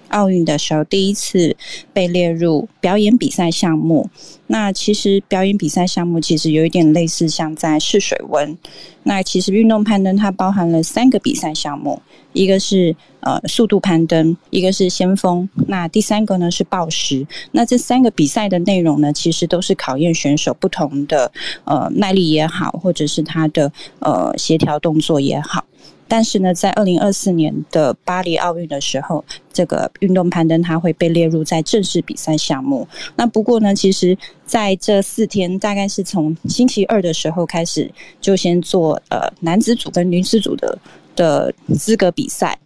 [0.09, 1.57] 奥运的时候第一次
[1.93, 4.09] 被列入表演比赛项目。
[4.49, 8.57] 那其实表演比赛项目其实有一点类似像在试水温。
[9.03, 12.01] 那其实运动攀登它包含了三个比赛项目，
[12.33, 17.27] 一个是呃速度攀登，一个是先锋，那第三个呢是报时。
[17.53, 21.33] 那这三个比赛的内容呢，其实都是考验选手不同的
[21.65, 25.65] 呃耐力也好，或者是他的呃协调动作也好。
[26.09, 32.87] 但是呢，在二零二四年的巴黎奥运的时候，这个运动攀登它会被列入在正式比赛项目。
[33.17, 37.91] 那不过呢，其实在这四天，大概是从星期二的时候开始，
[38.21, 40.79] 就先做呃男子组跟女子组的
[41.15, 42.59] 的资格比赛。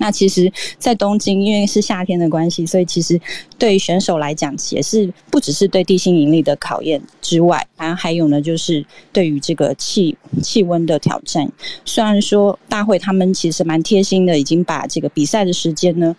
[0.00, 3.20] 那其实，在东京，因为是夏天的关系，所以其实
[3.58, 8.82] 对于选手来讲，也是不只是对地心引力的考验之外，然后还有呢，就是
[9.12, 11.46] 对于这个气气温的挑战。
[11.84, 16.16] 虽然说大会他们其实蛮贴心的，已经把这个比赛的时间呢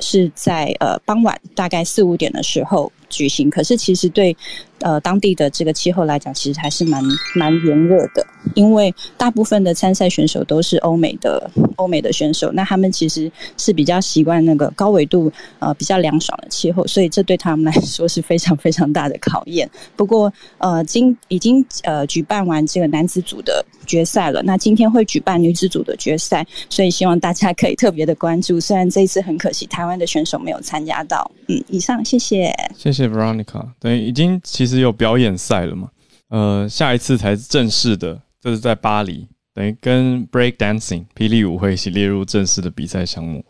[0.00, 4.34] 是在呃傍晚大概四五点的时候举行，可是其实对
[4.78, 7.02] 呃当地的这个气候来讲，其实还是蛮
[7.34, 19.68] 蛮炎热的，因为大部分的参赛选手都是欧美的欧美的选手，那他们其实是比较习惯那个高纬度呃比较凉爽的气候，所以这对他们来说是非常非常大的考验。
[19.96, 28.58] 不过呃今已经呃举办完这个男子组的决赛了，那今天会举办女子组的决赛，所以希望大家可以特别的关注。
[28.60, 32.54] 虽然这一次很可惜台湾的选手没有参加到，嗯，以上谢谢。
[32.76, 33.66] 谢谢谢 Veronica。
[33.80, 35.90] 对，已经其实有表演赛了嘛？
[36.28, 43.44] 呃，下一次才是正式的，这是在巴黎，等于跟 Break Dancing 霹雳舞会一起列入正式的比赛项目。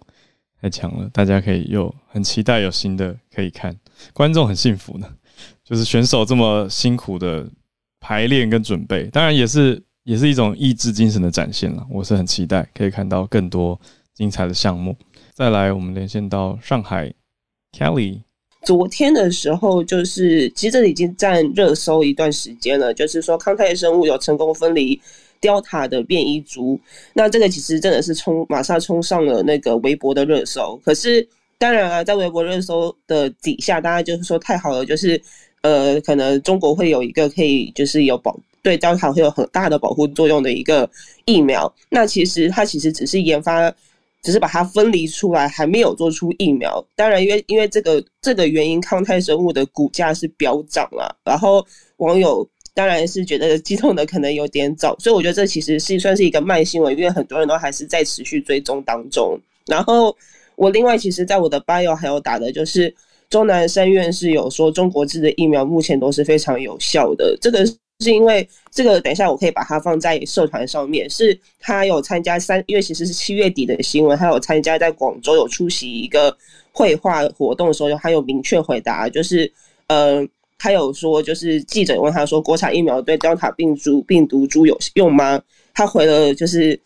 [0.63, 3.75] 太强了，大家可以有很期待有新的可以看，
[4.13, 5.07] 观众很幸福呢。
[5.65, 7.49] 就是选手这么辛苦的
[7.99, 11.87] 排练跟准备，当然也是也是一种意志精神的展现了。
[11.89, 13.81] 我是很期待可以看到更多
[14.13, 14.97] 精彩的项目。
[15.33, 17.13] 再来，我们连线到上海
[17.73, 18.21] ，Kelly。
[18.63, 25.01] 昨天的时候，就是其实这已经占热搜一段时间了，就是说康泰生物有成功分离。
[25.43, 26.79] Delta 的变异株，
[27.15, 30.79] 那这个其实真的是冲马上冲上了那个微博的热搜。
[30.85, 35.19] 可是当然了，在微博热搜的底下，大家就是说太好了，就是
[35.63, 40.87] 呃，可能中国会有一个可以就是有保对 Delta 会有很大的保护作用的一个
[41.25, 41.75] 疫苗。
[41.89, 43.75] 那其实它其实只是研发，
[44.23, 46.85] 只是把它分离出来，还没有做出疫苗。
[46.97, 51.17] 当然，因为因为这个这个原因，康泰生物的股价是飙涨了。
[51.25, 52.49] 然后网友。
[52.73, 59.39] 当然是觉得激动的可能有点早，所以我觉得这其实是算是一个慢新闻，因为很多人都还是在持续追踪当中。
[59.67, 60.17] 然后
[60.55, 62.95] 我另外其实在我的 bio 还有打的就是
[63.29, 67.67] 钟南山院士有说中国制的疫苗目前都是非常有效的，这个
[68.01, 76.37] 是因为这个等一下我可以把它放在社团上面，是他有参加三，因为其实是七月底的新闻，他有参加在广州有出席一个
[76.73, 79.53] 绘画活动的时候，他有明确回答，就是
[79.89, 80.27] 呃。
[80.63, 85.41] 他有说，就是记者问他说：“国产疫苗对 Delta 病毒病毒株有用吗？”
[85.73, 86.79] 他回了就是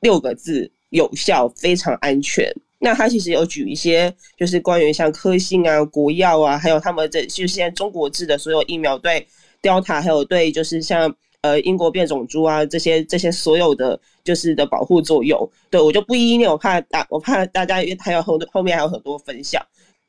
[0.00, 2.50] 六个字：有效，非常安全。
[2.78, 9.26] 那他其实有举一些，就是关于像科兴啊、国药啊，还有他们这就是现在中国制的所有疫苗对
[9.62, 15.48] Delta，还有对就是像呃英国变种猪啊这些这些所有的就是的保护作用。
[15.70, 19.64] 对我就不一一念，我怕大我怕大家因为还有后后面还有很多分享。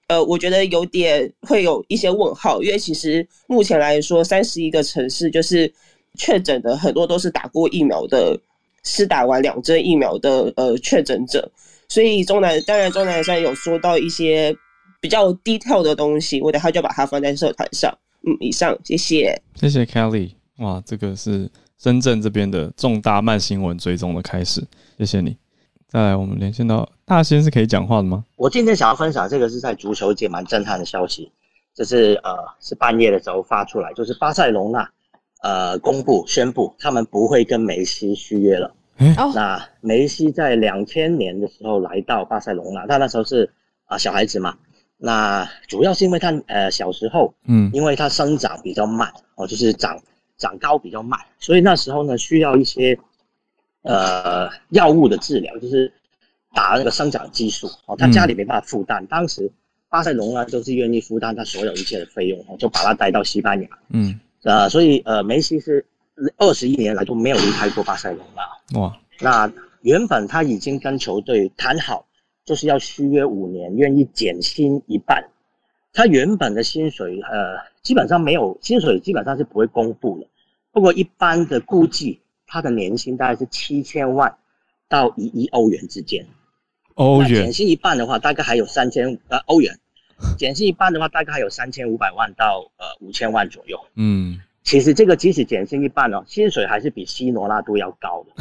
[0.07, 5.71] 呃，我觉得有点会有一些问号，因为其实目前来说，三十一个城市就是
[6.17, 8.35] 确诊的很多都是打过疫苗的，
[8.83, 11.51] 是打完两针疫苗的呃确诊者，
[11.87, 14.55] 所以中南当然中南山有说到一些
[14.99, 17.95] 比较低调的东西，我等下就把它放在社团上。
[18.25, 24.61] 嗯，以上谢谢，谢谢 Kelly，哇，这个是深圳这边的重大慢新闻追踪的开始，
[24.97, 25.37] 谢谢你。
[25.87, 28.23] 再来，我们连线到大仙是可以讲话的吗？
[28.35, 31.31] 我今天想要分享这个是在足球界蛮震撼的消息，
[31.73, 34.87] 就是呃是半夜的时候发出来，就是巴塞隆纳
[35.41, 38.75] 呃公布宣布他们不会跟梅西续约了。
[39.33, 43.49] 那梅西在两千年的时候来到巴塞隆纳，他那时候是
[43.85, 44.55] 啊小孩子嘛，
[44.99, 49.99] 那主要是因为他呃小时候嗯，因为他生长比较慢哦，就是长
[50.37, 52.99] 长高比较慢，所以那时候呢需要一些。
[53.81, 55.89] 呃，药物的治疗就是
[56.53, 59.49] 打那个生长激素哦，他家里没办法负担，当时
[59.87, 63.69] 巴塞隆呢都是愿意负担他所有一切的费用哦，就把他带到西班牙。
[63.91, 65.83] 嗯，呃，所以呃，梅西是
[66.37, 68.81] 二十一年来都没有离开过巴塞隆纳。
[68.81, 69.49] 哇，那
[69.81, 72.05] 原本他已经跟球队谈好，
[72.49, 75.29] 就是要续约五年，愿意减薪一半。
[75.93, 80.27] 他原本的薪水呃，基本上没有薪水，基本上是不会公布的。
[80.71, 82.19] 不过一般的估计。
[82.51, 84.35] 他的年薪大概是七千万
[84.87, 86.25] 到一亿欧元之间，
[86.95, 89.77] 欧元减薪一半的话，大概还有三千呃欧元，
[90.35, 93.79] 减薪一半的话，大概还有三千五百万到呃五千万左右。
[93.93, 98.33] 嗯，其实这个即使减薪一半哦，薪水还是比西罗纳都要高的。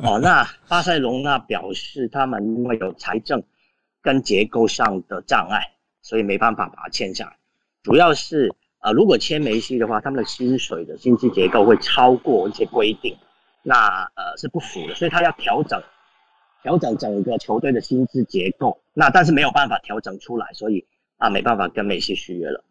[0.02, 3.42] 哦，那巴塞隆那表示他们因为有财政
[4.00, 7.36] 跟结构上的障碍，所以没办法把它签下来。
[7.82, 13.14] 主要是呃，如果签梅西的话，他们的薪水的薪资结构会超过一些规定。
[13.62, 15.78] 那呃是不符的，所以他要调整，
[16.62, 18.80] 调整整个球队的薪资结构。
[18.94, 20.86] 那但是没有办法调整出来，所以
[21.18, 22.64] 啊没办法跟梅西续约了。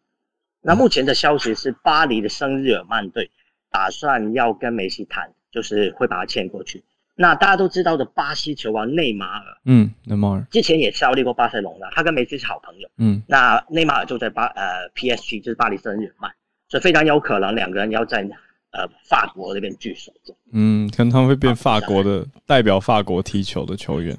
[0.65, 3.29] 那目前的消息是，巴黎的圣日耳曼队
[3.71, 6.83] 打算要跟梅西谈，就是会把他签过去。
[7.15, 12.89] 那大家都知道的巴西球王内马尔，嗯，内马尔之前也效力过巴塞隆纳，他跟梅西是好朋友。
[12.97, 16.31] 嗯，那内马尔就在巴呃 PSG，就是巴黎圣日耳曼，
[16.67, 18.27] 所以非常有可能两个人要在。
[18.77, 20.11] 呃，法国那边聚首，
[20.51, 24.13] 嗯，可能他们会变法国的代表，法国踢球的球员，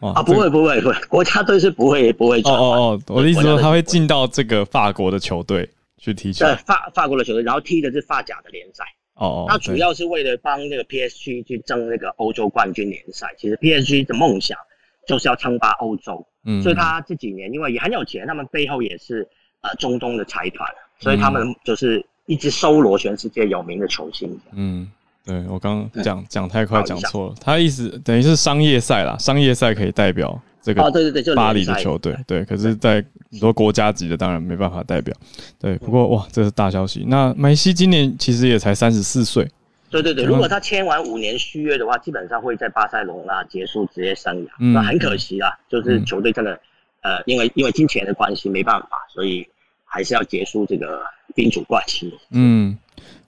[0.00, 2.40] 啊，不会不会不会，国家队是不会不会。
[2.40, 5.70] 哦哦哦，我的意思说他会进到这个法国的球队
[6.02, 8.84] 去踢球，对，法法国的球队，然后踢的是法甲的联赛。
[9.14, 13.28] 哦哦，那主要是为了帮那个 PSG 去争那个欧洲冠军联赛。
[13.38, 14.58] 其实 PSG 的梦想
[15.06, 19.26] 就是要称霸欧洲，嗯，所以他这几年因为也很有钱，他们背后也是
[19.62, 20.68] 呃中东的财团，
[20.98, 22.04] 所以他们就是。
[22.26, 24.40] 一直收罗全世界有名的球星。
[24.52, 24.88] 嗯，
[25.26, 35.14] 对我刚刚讲讲太快讲错了，他意思等于是商业赛啦，商业赛可以代表这个哦，对对对，巴黎的球队，对，可是，在很多国家级的当然没办法代表。
[35.58, 37.04] 对，不过哇，这是大消息。
[37.08, 39.46] 那梅西今年其实也才三十四岁。
[39.90, 44.72] 对对对，如果他签完五年续约的话，基本上会在巴塞罗那结束职业生涯。
[44.72, 46.58] 那很可惜啊，就是球队真的
[47.02, 49.46] 呃，因为因为金钱的关系没办法，所以
[49.84, 51.02] 还是要结束这个
[51.34, 52.10] 宾主关系。
[52.30, 52.78] 嗯，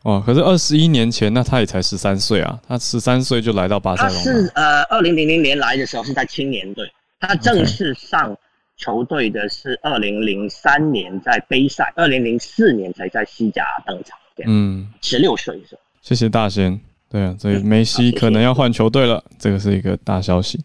[0.04, 4.22] 哦，可是二十一年前，那他也才十三岁啊，他十三岁就来到巴塞罗那。
[4.22, 6.90] 是呃，二零零零年来的时候是在青年队，
[7.26, 8.36] 他正式上
[8.76, 14.18] 球队的是二零零三年在杯赛，二零零四年才在西甲登场。
[14.46, 15.80] 嗯，十六岁的时候。
[16.02, 16.78] 谢谢大仙。
[17.08, 20.62] 对啊，所以梅西可能要换球队了，这个是一个大消息。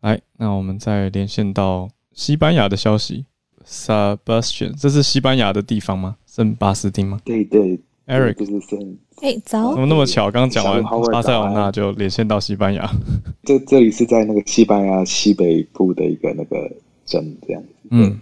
[0.00, 3.26] 来，那我们再连线到西班牙的消息。
[3.66, 6.16] Sebastian，这是西班牙的地方吗？
[6.26, 7.20] 圣巴斯丁吗？
[7.24, 8.98] 对对，Eric，就是圣。
[9.22, 9.72] 哎，早。
[9.72, 10.30] 怎么那么巧？
[10.30, 10.82] 刚讲完
[11.12, 12.90] 巴塞罗那就连线到西班牙。
[13.44, 16.70] 这这里是在那个西班牙西北部的一个那个
[17.04, 17.68] 镇，这样子。
[17.90, 18.18] 嗯。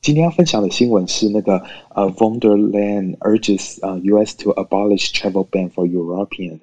[0.00, 1.62] 今天要分享的新闻是那个
[1.94, 4.36] 呃，von der Leyen urges 呃 U.S.
[4.36, 6.58] to abolish travel ban for Europeans。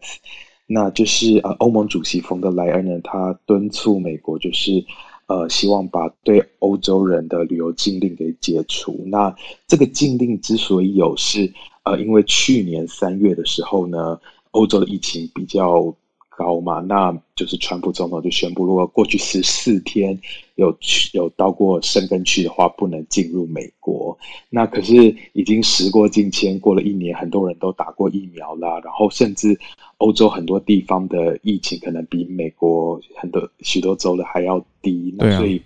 [0.68, 4.84] 那就是呃，欧盟主席冯德莱恩呢，他敦促美国，就是
[5.28, 9.06] 呃，希望把对欧洲人的旅游禁令给解除。
[9.06, 9.34] 那
[9.68, 11.50] 这个禁令之所以有，是
[11.90, 14.20] 呃，因为去年三月的时候呢，
[14.52, 15.94] 欧洲的疫情比较。
[16.40, 20.18] 高嘛，那就是川普总统就宣布，如果过去十四天
[20.56, 24.18] 有去有到过深根区的话，不能进入美国。
[24.50, 29.60] 那可是已经时过境迁，过了一年，很多人都打过疫苗啦，然后甚至
[29.98, 35.62] 欧洲很多地方的疫情可能比美国很多许多州的还要低，那所以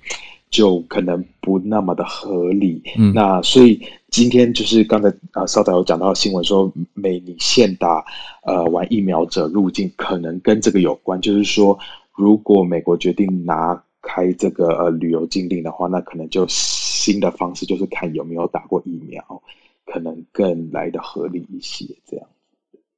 [0.53, 2.81] 就可能不那么的合理。
[3.13, 3.81] 那所以。
[4.13, 8.05] 今天就是刚才啊，稍早有讲到新闻说，美你现打
[8.43, 11.19] 呃完疫苗者入境，可能跟这个有关。
[11.19, 11.75] 就是说，
[12.15, 19.41] 如果美国决定拿开这个呃旅游禁令的话，那可能就新的方式就是看有没有打过疫苗，
[19.87, 21.83] 可能更来的合理一些。
[22.05, 22.27] 这样。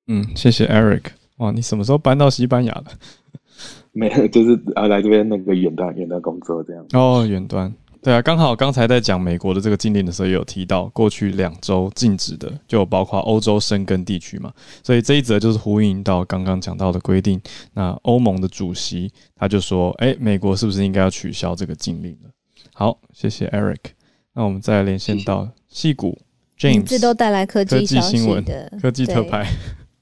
[0.08, 1.03] 嗯，谢谢 Eric。
[1.38, 2.91] 哇，你什么时候搬到西班牙的？
[3.95, 6.85] 没有， 就是啊来这边那个远端远端工作这样。
[6.93, 7.73] 哦，远端。
[8.03, 14.53] 对啊，刚好刚才在讲美国的这个禁令的时候，也有提到过去两周禁止的，就包括欧洲生根地区嘛。
[14.83, 17.41] 所以这一则就是呼应到刚刚讲到的规定。
[17.73, 22.29] 那欧盟的主席他就说：“哎，美国是不是应该要取消这个禁令了？”
[22.75, 23.77] 好，谢谢 Eric。
[24.35, 26.19] 那我们再连线到戏骨
[26.59, 29.47] James，这都带来科技新闻的科技特派。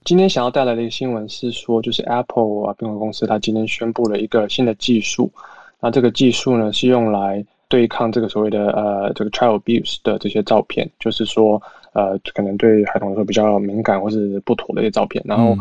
[0.05, 5.31] 今天想要带来的一个新闻是说，就是 Apple 啊，苹果公司它今天宣布了一个新的技术。
[5.79, 11.61] 那这个技术呢，是用来对抗这个所谓的呃这个 child abuse 的这些照片，就是说
[11.93, 15.23] 呃可能对孩童来说比较敏感或是不妥的一些照片。
[15.25, 15.57] 然后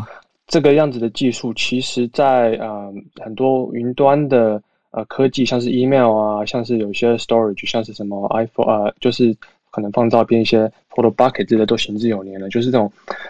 [0.47, 9.35] 这个样子的技术，其实在呃很多云端的呃科技，像是 email 啊，像是有些 storage，像是什么 iPhone 呃，就是
[9.73, 12.47] 可能放照片一些 photo bucket 之类都行之有年了。
[12.47, 12.89] 就是这种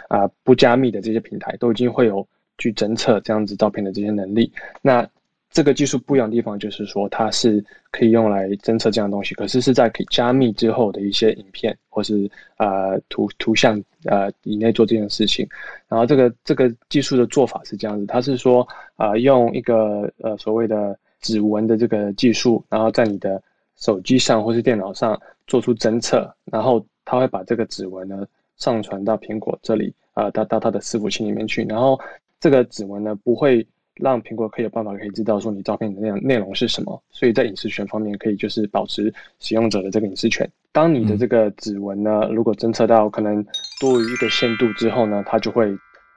[0.09, 2.27] 啊不加密的这些平台，都已经会有
[2.57, 4.51] 去侦测这样子照片的这些能力。
[4.81, 5.07] 那
[5.49, 12.27] 这个技术不一样的地方就是说，它是可以用来侦测这样东西，可是是在可以加密之后的一些影片或是
[12.57, 15.47] 呃图图像呃以内做这件事情。
[15.87, 23.39] 然后这个这个技术的做法是这样子，它是说啊用一个呃所谓的指纹的这个技术，然后在你的
[23.75, 28.25] 手机上或是电脑上做出侦测，然后他会把这个指纹呢
[28.57, 31.99] 上传到苹果这里啊到到他的伺服器里面去，然后
[32.39, 33.65] 这个指纹呢不会。
[33.97, 40.49] 让苹果可以有办法可以知道说你照片的内容内容是什么，所以在隐私权方面可以就是保持使用者的这个隐私权。
[40.71, 43.45] 当你的这个指纹呢，如果侦测到可能
[43.79, 45.67] 多于一个限度之后呢，它就会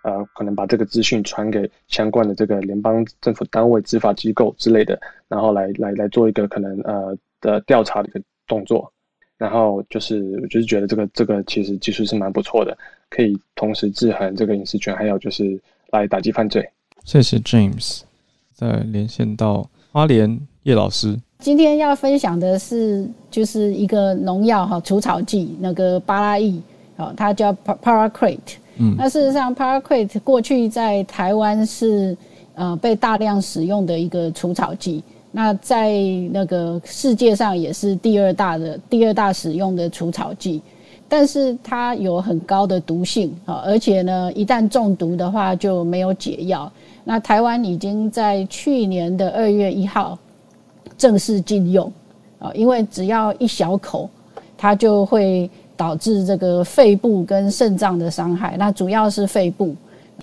[0.05, 4.99] 呃可能把这个资讯传给相关的这个联邦政府单位、执法机构之类的，
[5.29, 8.91] 然后来来来做一个可能呃的调查的一个动作。
[9.39, 12.77] 然后就是我就是觉得这个这个其实技术是蛮不错的，
[13.11, 15.61] 可以同时制衡这个隐私权，还有就是
[15.91, 16.67] 来打击犯罪。
[17.05, 18.01] 谢谢 James，
[18.55, 21.19] 再连线到花莲叶老师。
[21.39, 26.61] 今天要分享的是，就是一个农药哈除草剂，那个巴拉益，
[26.97, 28.57] 哦，它叫 Paracrate。
[28.79, 32.17] 嗯，那事实上 Paracrate 过去在台湾是
[32.55, 35.05] 呃被大量使用的一个除草剂，
[35.37, 35.93] 那在
[36.33, 40.63] 那个世界上也是第二大的第二大使用的除草剂。
[41.07, 46.73] 但是它有很高的毒性啊，而且呢，一旦中毒的话就没有解药。
[47.05, 50.19] 那台湾已经在去年的二月一号
[50.97, 51.93] 正式禁用
[52.39, 54.09] 啊，因为只要一小口，
[54.57, 58.57] 它就会导致这个肺部跟肾脏的伤害。
[58.59, 59.77] 那主要是肺部，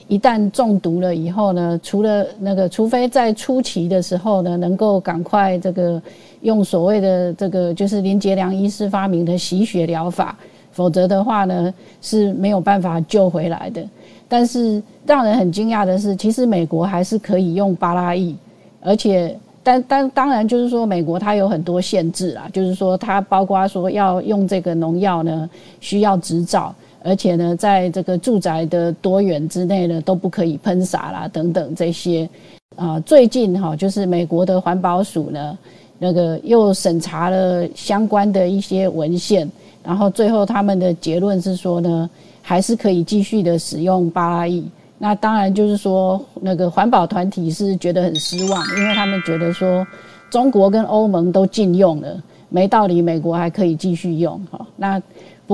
[0.08, 6.02] 一旦中毒了以后呢，除了那个，除非在初期的时候呢，能够赶快这个
[6.42, 10.36] 用所谓的这个就是林杰良医师发明的洗血疗法。
[10.72, 11.72] 否则的话呢
[12.02, 13.84] 是没有办法救回来的。
[14.28, 18.36] 但是让人很惊讶的是，其实美国还是可以用巴拉益，
[18.82, 25.48] 而且但但当然就是说，美国它有很多限制啦，就是说它包括说要用这个农药呢，
[25.80, 26.74] 需要执照，
[27.04, 32.28] 而且呢，在这个住宅的多远之内呢，都不可以喷洒啦等等这些。
[32.76, 35.58] 啊，最近哈，就是美国的环保署呢，
[36.00, 39.48] 那个又审查了相关的一些文献，
[39.84, 42.10] 然后最后他们的结论是说呢，
[42.42, 44.66] 还是可以继续的使用巴拉伊。
[44.98, 49.86] 那当然就是说，那个环保团体是觉得很失望，因为他们觉得说，
[50.32, 54.66] 中国跟欧盟都禁用了，没道理美国还可以继续用哈。
[54.78, 55.02] 那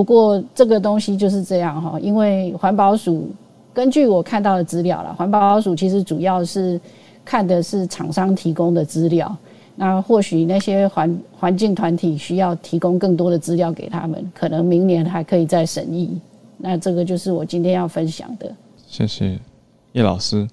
[0.00, 3.28] 不过这个东西就是这样哈，因为环保署
[3.74, 6.80] 根据我看到的资料了，环保署其实主要是
[7.22, 9.36] 看的是厂商提供的资料，
[9.76, 16.18] 那或许那些环环境团体需要提供更多的资料给他们，可能明年还可以再审议。
[16.56, 18.50] 那这个就是我今天要分享的。
[18.86, 19.38] 谢谢
[19.92, 20.48] 叶老师，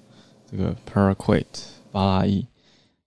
[0.50, 1.46] 这个 Paraquat
[1.90, 2.44] 巴拉伊，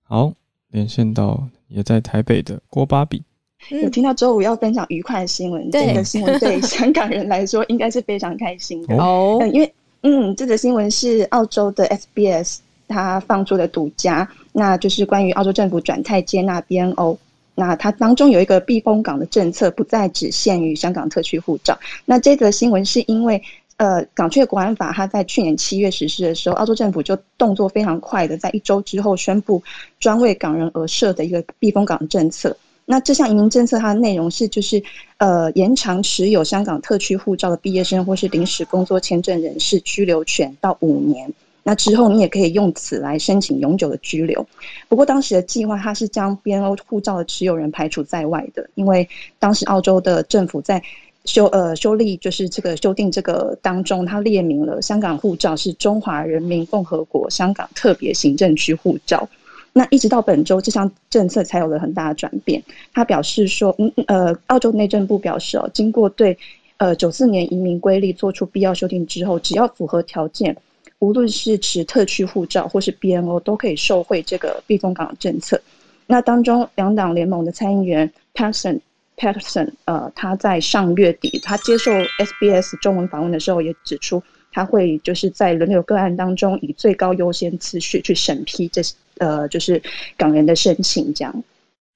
[0.02, 0.34] 好，
[0.72, 3.22] 连线到也在台北的郭巴比，
[3.70, 8.96] 有听到周五要分享愉快的新闻，这个新闻对 香港人来说应该是非常开心的。
[8.98, 12.58] 哦，因为嗯，这个新闻是澳洲的 SBS
[12.88, 17.18] 它放出的独家，那就是关于澳洲政府转态接纳 BNO，
[17.56, 23.42] 那它当中有一个避风港的政策，不再只限于香港特区护照，那这则新闻是因为。
[23.78, 29.60] 呃，港区的国安法，它在去年七月实施的时候，澳洲政府就动作非常快的，在一周之后宣布
[30.00, 32.56] 专为港人而设的一个避风港政策。
[32.92, 34.84] 那这项移民政策，它的内容是，就是
[35.16, 41.34] 呃，延长持有香港特区护照的毕业生或是临时工作签证人士居留权到五年。
[41.64, 44.46] 那之后，你也可以用此来申请永久的居留。
[44.90, 49.08] 不过，当时的计划，它是将 BNO 护照的持有人排除在外的，因为
[49.40, 50.84] 当时澳洲的政府在。
[51.24, 59.30] 修呃修例就是这个修订这个当中，它列明了香港护照是中华人民共和国香港特别行政区护照。
[59.74, 62.62] 那一直到本周，这项政策才有了很大的转变。
[62.94, 66.38] 他表示说，嗯呃，澳洲内政部表示哦，经过对
[66.78, 70.56] 呃九四年移民规例做出必要修订之后，只要符合条件，
[71.00, 75.62] 无论是持特区护照或是 BNO，都可以受惠这个避风港政策。
[76.08, 78.80] 那当中两党联盟的参议员 Person。
[79.18, 88.82] Patterson，呃，他在上月底，他接受 SBS 中文访问的时候，也指出，他会就是在轮流个案当中，以最高优先次序去审批这
[89.18, 89.82] 呃，就是
[90.18, 91.14] 港人的申请。
[91.14, 91.44] 这样，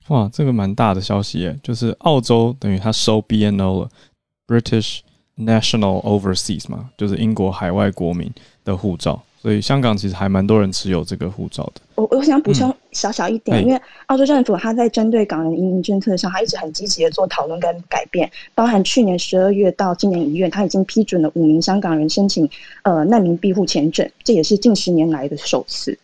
[0.07, 3.89] 哇，这个蛮大的消息耶，就是澳洲等于他收 BNO 了
[4.47, 4.99] ，British
[5.37, 8.31] National Overseas 嘛，就是英国海外国民
[8.63, 9.21] 的护照。
[9.41, 11.81] 所以香港其实还蛮多人持有这个护照的。
[11.93, 22.49] 我我想补充小小一点，因为澳洲政府它在针对港人移民政策上，它一直很积极的做讨论跟改变，包含去年十二月到今年一月，它已经批准了五名香港人申请
[22.81, 25.95] 呃难民庇护签证，这也是近十年来的首次。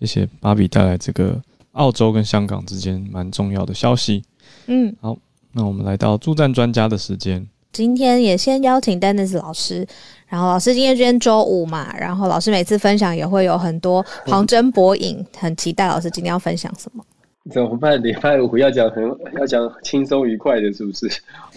[0.00, 1.40] 谢谢芭比带来这个
[1.72, 4.24] 澳洲跟香港之间蛮重要的消息。
[4.66, 5.16] 嗯，好，
[5.52, 7.46] 那我们来到助战专家的时间。
[7.72, 9.86] 今天也先邀请 Dennis 老师，
[10.26, 17.04] 然后老师今天今天周五嘛，然后老师每次分享也会有很多旁征博引，很期待老师今天要分享什么。
[17.52, 18.02] 怎么办？
[18.02, 19.02] 礼拜五要讲很
[19.38, 21.10] 要讲轻松愉快的，是不是？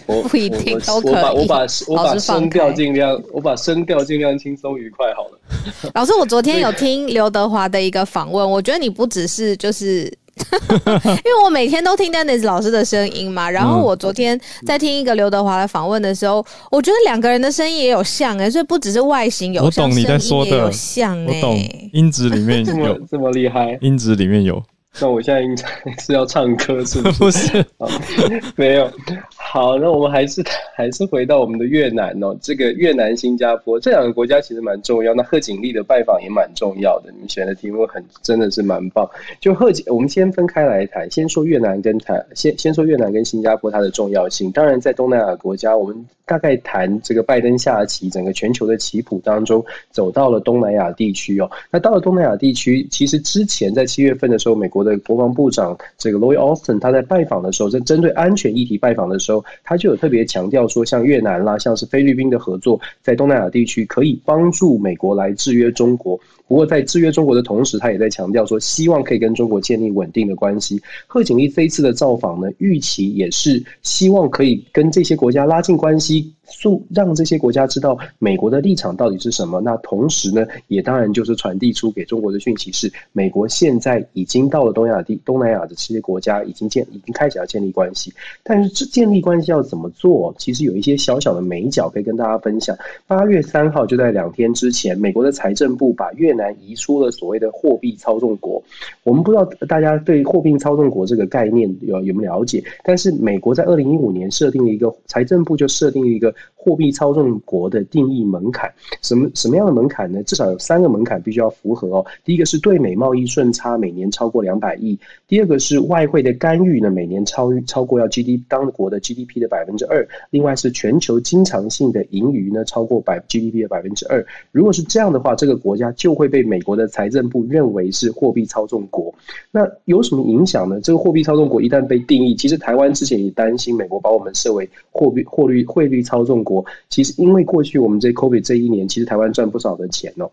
[0.06, 1.12] 我 不一定都可以。
[1.12, 5.38] 我把我把我把声调尽量，我把声调尽量轻松愉快好了。
[5.94, 10.12] 老师，我昨天有听刘德华的一个访问，我觉得你不只是就是。
[10.34, 21.56] 因为我每天都听 Dennis 老师的声音嘛，然后我昨天在听一个刘德华的访问的时候，我觉得两个人的声音也有像哎，所以不只是外形有像，你在说的像哎，我懂
[21.92, 24.60] 音质里面有这么厉害，音质里面有。
[25.00, 27.64] 那我现在应该是要唱歌，是不是？
[28.56, 28.90] 没有。
[29.36, 30.42] 好，那我们还是
[30.74, 32.36] 还是回到我们的越南哦。
[32.40, 35.12] 这个越南、新加坡这两个国家其实蛮重要。
[35.14, 37.10] 那贺锦丽的拜访也蛮重要的。
[37.12, 39.08] 你们选的题目很真的是蛮棒。
[39.40, 41.10] 就贺锦，我们先分开来谈。
[41.10, 44.50] 先说越南跟台，先先说越南跟新加坡它的重要性。
[44.52, 51.50] 当然，在东南亚国家，我们大概谈这个拜登下棋，整个全球的棋谱当中，走到了东南亚地区哦。
[51.70, 59.44] 那到了东南亚地区，其实之前在七月份的时候，美国的国防部长这个 Lloyd Austin 他在拜访的时候，在针对安全议题拜访的时候。
[59.62, 66.18] 他就有特别强调说，像越南啦，像是菲律宾的合作，在东南亚地区可以帮助美国来制约中国。
[66.46, 70.78] 不过，在制约中国的同时，他也在强调说，希望可以跟中国建立稳定的关系。
[71.06, 79.60] 贺锦丽这一次的造访呢，预期也是希望可以跟这些国家拉近关系，速让这些国家知道美国的立场到底是什么。
[79.60, 90.34] 那同时呢，也当然就是传递出给中国的讯息是，美国现在已经到了东亚地东南亚的这些国家已经建已经开始要建立关系，但是这建立关系要怎么做？
[90.38, 92.76] 其实有一些小小的美角可以跟大家分享。
[93.06, 98.62] 八月三号就在两天之前，美国的财政部把越南移出了所谓的货币操纵国。
[99.02, 102.62] 我们不知道大家对货币操纵国这个概念有有没有了解？
[102.82, 108.72] 但是美国在二零一五年设定了一个财政部就设定了一个货币操纵国的定义门槛。
[109.02, 110.22] 什么什么样的门槛呢？
[110.22, 112.06] 至少有三个门槛必须要符合哦。
[112.24, 114.96] 第一个是对美贸易顺差每年超过两百亿；
[115.28, 124.24] 第二个是外汇的干预呢每年超超过要 GDP 当国的 GDP 的百分之二；另外是全球经常性的盈余呢超过百 GDP 的百分之二。
[124.50, 129.14] 如果是这样的话，这个国家就会被美国的财政部认为是货币操纵国。
[129.50, 130.80] 那有什么影响呢？
[130.80, 136.64] 这个货币操纵国一旦被定义，其实台湾之前也担心美国把我们设为货币货率汇率操中国。
[136.88, 140.30] 其实因为过去我们这 COVID 这一年，其实台湾赚不少的钱哦。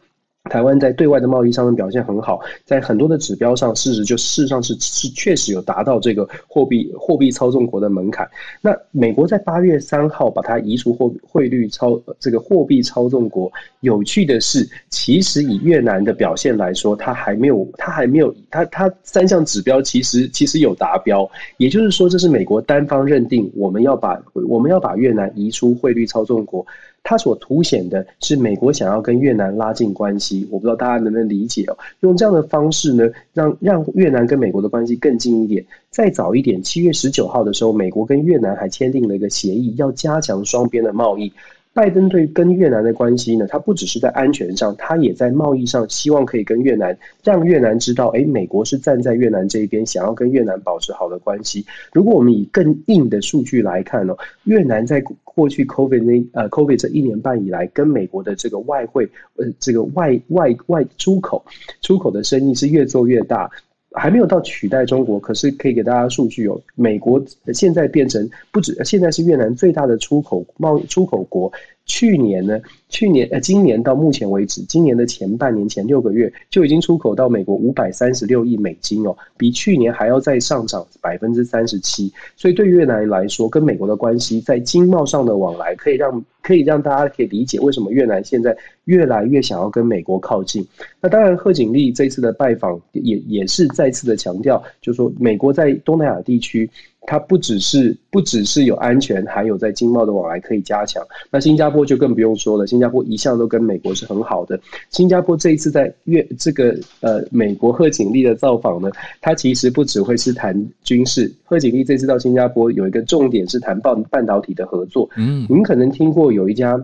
[0.50, 8.28] 台湾在对外的贸易上面表现很好，在很多的指标上，事实就事实上是是确实有达到这个货币货币操纵国的门槛。
[8.60, 13.52] 那美国在八月三号把它移除货汇率操这个货币操纵国。
[13.82, 21.30] 有趣的是，其实以越南的表现来说，它还没有它还没有它它三项指标其实其实有达标。
[21.58, 26.66] 也就是说，这是美国单方认定我们要把我们要把越南移出汇率操纵国。
[27.04, 31.78] 它所凸显的是美国想要跟越南拉近关系，我不知道大家能不能理解哦。
[32.02, 35.66] 用这样的方式呢，让让越南跟美国的关系更近一点。
[35.89, 41.34] 再早一点，七月十九号的时候，美国跟越南还签订了一个协议，要加强双边的贸易。
[41.74, 51.66] 拜登对跟越南的关系呢，他不只是在安全上，他也在贸易上，希望可以跟越南，让越南知道，哎，美国是站在越南这一边，想要跟越南保持好的关系。
[51.93, 55.02] 如果我们以更硬的数据来看呢，越南在
[55.34, 61.44] 过去 COVID 那呃 COVID 这一年半以来，跟美国的这个外汇呃这个外外外出口
[61.82, 63.50] 出口的生意是越做越大。
[63.94, 66.58] 还没有到取代中国，可是可以给大家数据哦。
[66.76, 67.22] 美国
[67.54, 71.52] 现在变成不止，现在是越南最大的出口贸出口国。
[71.92, 72.58] 去年呢？
[72.88, 82.10] 去年呃，今年到目前为止，今年的前半年前六个月就已经出口到美国五百三十六亿美金哦，比去年还要再上涨百分之三十七。
[82.38, 90.66] 所以对越南来说，跟美国的关系在经贸上的往来，可以让可以让大家可以理解为什么越南现在越来越想要跟美国靠近。
[91.02, 96.70] 那当然，贺锦丽这次的拜访也也是再次的强调，就是说美国在东南亚地区。
[97.08, 101.06] 它不只是不只是有安全，还有在经贸的往来可以加强。
[101.30, 104.60] 那新加坡就更不用说了，新加坡一向都跟美国是很好的。
[104.89, 108.89] 新加坡这一次在越这个呃美国贺锦丽的造访呢，
[109.20, 111.32] 它其实不只会是谈军事。
[111.43, 115.10] 贺锦丽这次到新加坡有一个重点是谈半半导体的合作。
[115.18, 116.80] 嗯，您可能听过有一家。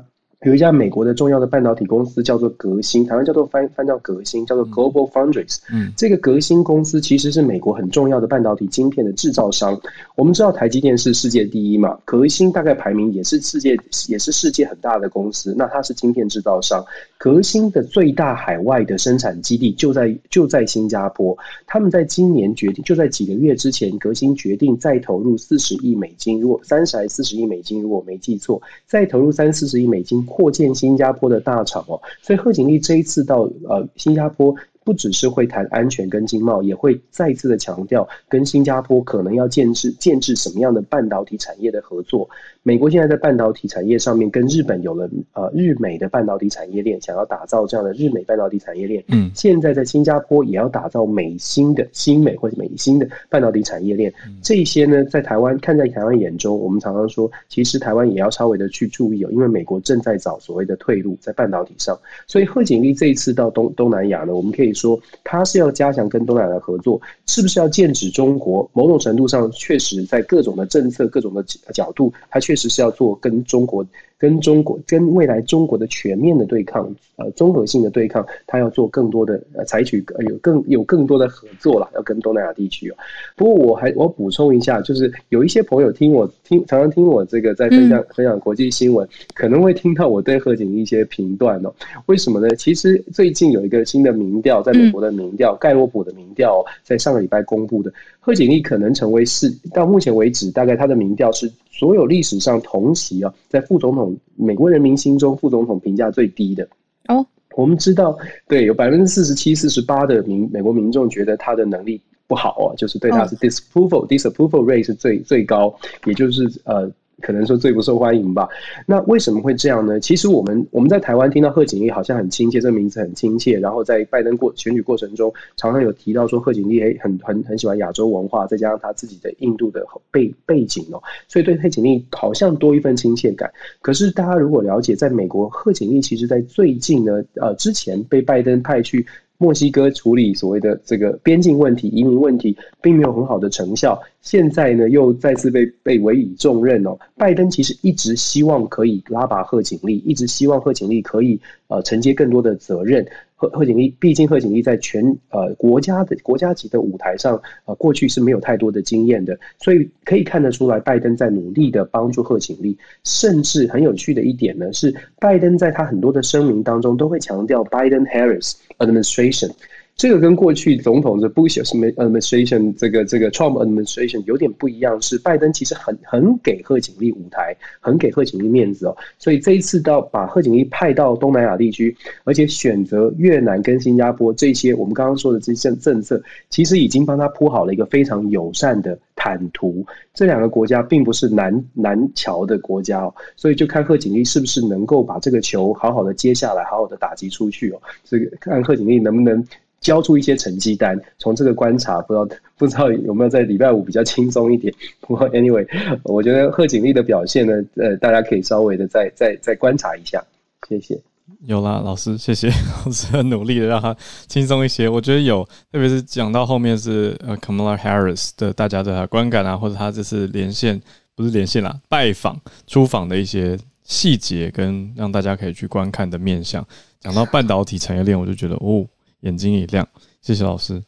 [0.45, 5.57] 有一家美国的重要的半导体公司叫做革新，台湾叫做翻翻叫革新，叫做 Global Foundries。
[5.73, 9.75] 嗯，这个革新公司其实是美国很重要的半导体晶片的制造商。
[10.15, 13.75] 我们知道台积电是世界第一嘛，革新大概排名也是世界
[14.07, 15.55] 也是世界很大的公司。
[15.57, 16.85] 那它是晶片制造商，
[17.17, 21.35] 革新的最大海外的生产基地就在就在新加坡。
[21.65, 30.26] 他们在今年决定，就在几个月之前，革新决定再投入四十亿美金，如果三十还四十亿美金，如果我没记错，再投入三四十亿美金。
[30.27, 34.55] 扩建新加坡的大厂哦，所以贺锦丽这一次到呃新加坡。
[34.83, 42.29] 不只是会谈安全跟经贸，也会再次的强调跟新加坡可能要建制建制什么样的半导体产业的合作。
[42.67, 49.01] 美国现在在半导体产业上面跟日本有了呃日美的半导体产业链，想要打造这样的日美半导体产业链。
[49.07, 54.13] 嗯，现在在新加坡也要打造美新的新美或者美新的半导体产业链。
[54.41, 61.97] 这些呢，在台湾看在台湾眼中，我们常常说，其实台湾也要稍微的去注意哦，因为美国正在找所谓的退路在半导体上。
[62.27, 64.73] 所以贺锦丽这一次到东东南亚呢，我们可以。
[64.73, 68.69] 说他是要加强跟东南亚的合作，是不是要剑指中国？
[68.73, 71.41] 某种程度上，确实在各种的政策、各种的
[71.73, 73.85] 角度，他确实是要做跟中国。
[74.19, 82.95] 跟中国、跟未来中国的全面的对抗，呃，综合性的对抗，他要做更多的，呃，采取有更有更多的合作了，要跟东南亚地区哦。
[83.35, 91.71] 不过我还我补充一下，就是有一些朋友听我听，常常听我这个在分享分享国际新闻，可能会听到我对贺锦一些评断哦。
[92.07, 92.49] 为什么呢？
[92.55, 101.51] 其实最近有一个新的民调，在美国的民调，盖洛普的民调，在上个礼拜公布的，贺锦丽可能成为是到目前为止，大概他的民调是。
[101.69, 106.67] 所有历史上同期啊，在副总统美国人民心中，副总统评价最低的
[107.07, 107.25] 哦。
[107.55, 108.15] 我们知道，
[108.47, 115.73] 对，有百分之四十七、四十八的民美国民众觉得他的能力不好哦，就是对他是 disapproval disapproval rate 是最最高，
[116.05, 116.87] 也就是呃
[117.21, 118.47] 可能说最不受欢迎吧。
[118.85, 119.99] 那为什么会这样呢？
[119.99, 123.59] 其实我们我们在台湾听到贺锦丽好像很亲切，这个名字很亲切。
[123.59, 133.51] 然后在拜登过选举过程中，常常有提到说贺锦丽诶很很很喜欢亚洲文化，再加上他自己的印度的背背景哦，所以对贺锦丽好像多一份亲切感。
[133.81, 139.05] 可是大家如果了解，在美国贺锦丽其实在最近呢，呃，之前被拜登派去。
[139.39, 144.01] 墨西哥处理所谓的这个边境问题、移民问题，并没有很好的成效。
[144.21, 146.97] 现在呢，又再次被被委以重任哦。
[147.15, 153.05] 拜登其实一直希望可以拉拔贺锦丽，一直希望贺锦丽可以呃承接更多的责任。
[153.39, 162.75] 贺贺锦丽，毕竟贺锦丽在全呃国家的国家级的舞台上，呃过去是没有太多的经验的，所以可以看得出来，拜登在努力的帮助贺锦丽。
[163.03, 169.51] 甚至很有趣的一点呢，是拜登在他很多的声明当中都会强调 Biden Harris administration。
[169.97, 178.95] 这个跟过去总统的 Bush administration 这个这个 Trump administration 有点不一样，是拜登其实很很给贺锦丽舞台，很给贺锦丽面子哦。
[179.17, 186.21] 所以这一次到把贺锦丽派到东南亚地区，而且选择越南跟新加坡这些我们刚刚说的这些政策，
[186.51, 189.83] 其实已经帮他铺好了一个非常友善的坦途。
[190.13, 197.81] 这两个国家并不是南南桥的国家哦，所以就看贺锦丽是不是能够把这个球好好的接下来，好好的打击出去哦。
[198.03, 199.43] 这个看贺锦丽能不能。
[199.79, 204.73] 交出一些成绩单，从这个观察，不知道不知道有没有在礼拜五比较轻松一点。
[205.01, 205.65] 不过 anyway，
[206.03, 210.23] 我觉得贺锦丽的表现呢，呃，大家可以稍微的再再再观察一下。
[210.67, 210.99] 谢谢。
[211.45, 212.49] 有啦，老师，谢谢
[212.83, 213.95] 老师很努力的让他
[214.27, 214.89] 轻松一些。
[214.89, 220.81] 我觉得有，特别是讲到后面是呃，Kamala Harris 的大家的观感啊，或者他这次连线
[221.15, 226.65] 不是连线啦，拜访出访的一些细节跟让大家可以去观看的面向。
[226.99, 228.85] 讲到半导体产业链，我就觉得哦。
[229.21, 229.87] 眼睛一亮，
[230.21, 230.83] 谢谢老师。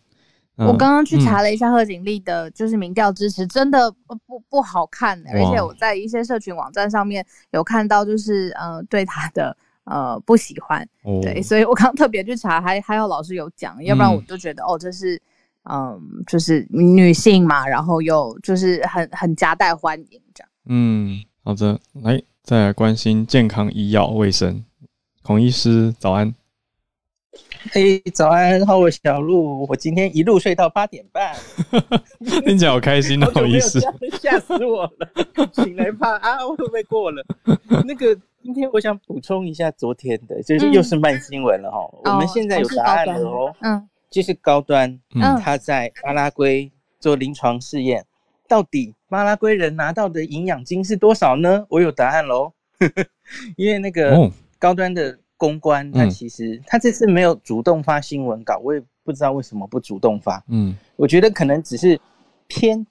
[0.57, 3.89] 我刚刚去查了一下贺锦丽的，就是民调支持，真的
[4.27, 5.17] 不不好看。
[5.27, 9.55] 而且我在一些社群网站上面有看到，就是呃对他的
[9.85, 10.85] 呃不喜欢。
[11.21, 15.21] 对，所以我刚特别去查，还还有老师有讲，要不然我就觉得哦，这是
[15.63, 20.49] 嗯，就是女性嘛，然后又就是很很夹带欢迎这样。
[20.65, 24.61] 嗯，好的，来再来关心健康医药卫生，
[25.23, 26.35] 孔医师早安。
[27.71, 31.35] 嘿，早安，浩伟小鹿，我今天一路睡到八点半，
[32.45, 33.79] 听起来好开心，不 好意思，
[34.19, 35.07] 吓死我了，
[35.53, 37.23] 醒来怕啊，会不会过了？
[37.85, 48.03] 那个，今天我想补充一下昨天的，就是又是慢新闻了哈，我们现在有答案了哦，嗯，就是高端，嗯，他在巴拉圭做临床试验，
[48.47, 51.65] 到底巴拉圭人拿到的营养金是多少呢？
[51.69, 52.53] 我有答案喽，
[53.55, 55.19] 因为那个高端的。
[55.39, 60.43] 公关，他其实他这次没有主动发新闻稿，我也不知道为什么不主动发。
[60.49, 61.97] 嗯，我觉得可能只是
[62.47, 62.85] 偏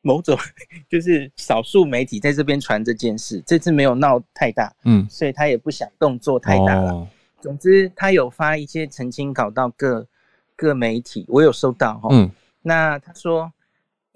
[0.00, 0.38] 某种，
[0.88, 4.72] 就是少数媒体在这边传这件事，这次没有闹太大。
[4.84, 7.04] 嗯，所以他也不想动作太大了。
[7.40, 10.06] 总之，他有发一些澄清稿到各
[10.54, 12.10] 各媒体，我有收到哈。
[12.12, 12.30] 嗯，
[12.62, 13.52] 那他说，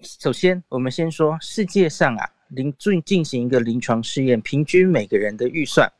[0.00, 5.92] 首先我们先说世界上啊，临进进行一个临床试验，平均每个人的预算。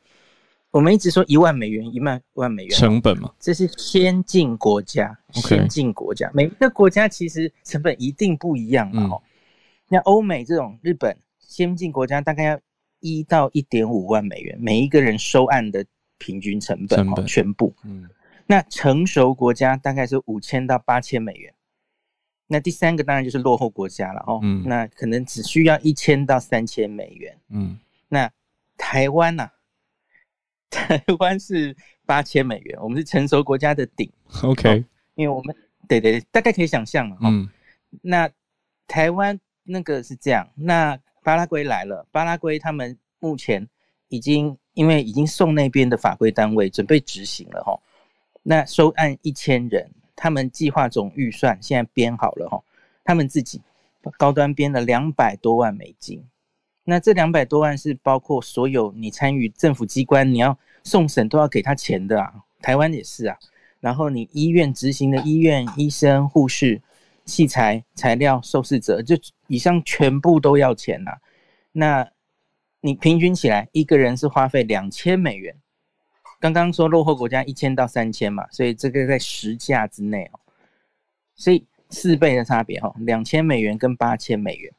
[0.73, 9.03] 我们一直说一万美元，一万万美元成本嘛，这是先进国家，先进国家，每一个国家其实成本一定不一样嘛。
[9.03, 9.21] 哦，
[9.87, 12.59] 那欧美这种日本先进国家大概要
[13.01, 15.85] 一到一点五万美元，每一个人收案的
[16.17, 17.75] 平均成本哦，全部。
[17.83, 18.09] 嗯，
[18.47, 21.53] 那成熟国家大概是五千到八千美元，
[22.47, 24.39] 那第三个当然就是落后国家了哦。
[24.41, 27.37] 嗯，那可能只需要一千到三千美元。
[27.49, 27.77] 嗯，
[28.09, 28.31] 那
[28.75, 29.47] 台湾呢？
[30.73, 34.11] 台湾是八千美元，我们是成熟国家的顶。
[34.41, 35.55] OK，因为我们
[35.87, 37.29] 对对对，大概可以想象了哈。
[38.01, 38.27] 那
[38.87, 43.67] 台湾那个是这样，那巴拉圭来了，巴拉圭他们目前
[44.09, 47.79] 已经因为已经送那边的法规单位准备执行了哈。
[48.41, 52.61] 那收案一千人，他们计划总预算现在编好了哈，
[53.03, 53.61] 他们自己
[54.17, 56.25] 高端编了两百多万美金。
[56.85, 63.37] 那这两百多万是包括所有你参与政府机关，你要送审都要给他钱的啊，台湾也是啊。
[63.79, 66.81] 然后你医院执行的医院医生、护士、
[67.23, 69.15] 器材、材料、受试者，就
[69.47, 71.11] 以上全部都要钱呐。
[71.71, 72.09] 那
[72.81, 75.55] 你平均起来一个人是花费两千美元。
[76.39, 80.39] 刚刚说落后国家一千到三千嘛，所以这个在十价之内哦。
[81.35, 84.73] 所以四倍的差别哈，两千美元跟八千美元。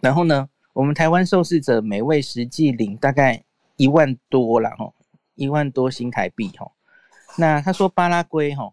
[0.00, 0.48] 然后呢？
[0.80, 3.44] 我们台湾受试者每位实际领大概
[3.76, 4.90] 一万多了哈，
[5.34, 6.72] 一万多新台币哈。
[7.36, 8.72] 那他说巴拉圭哈，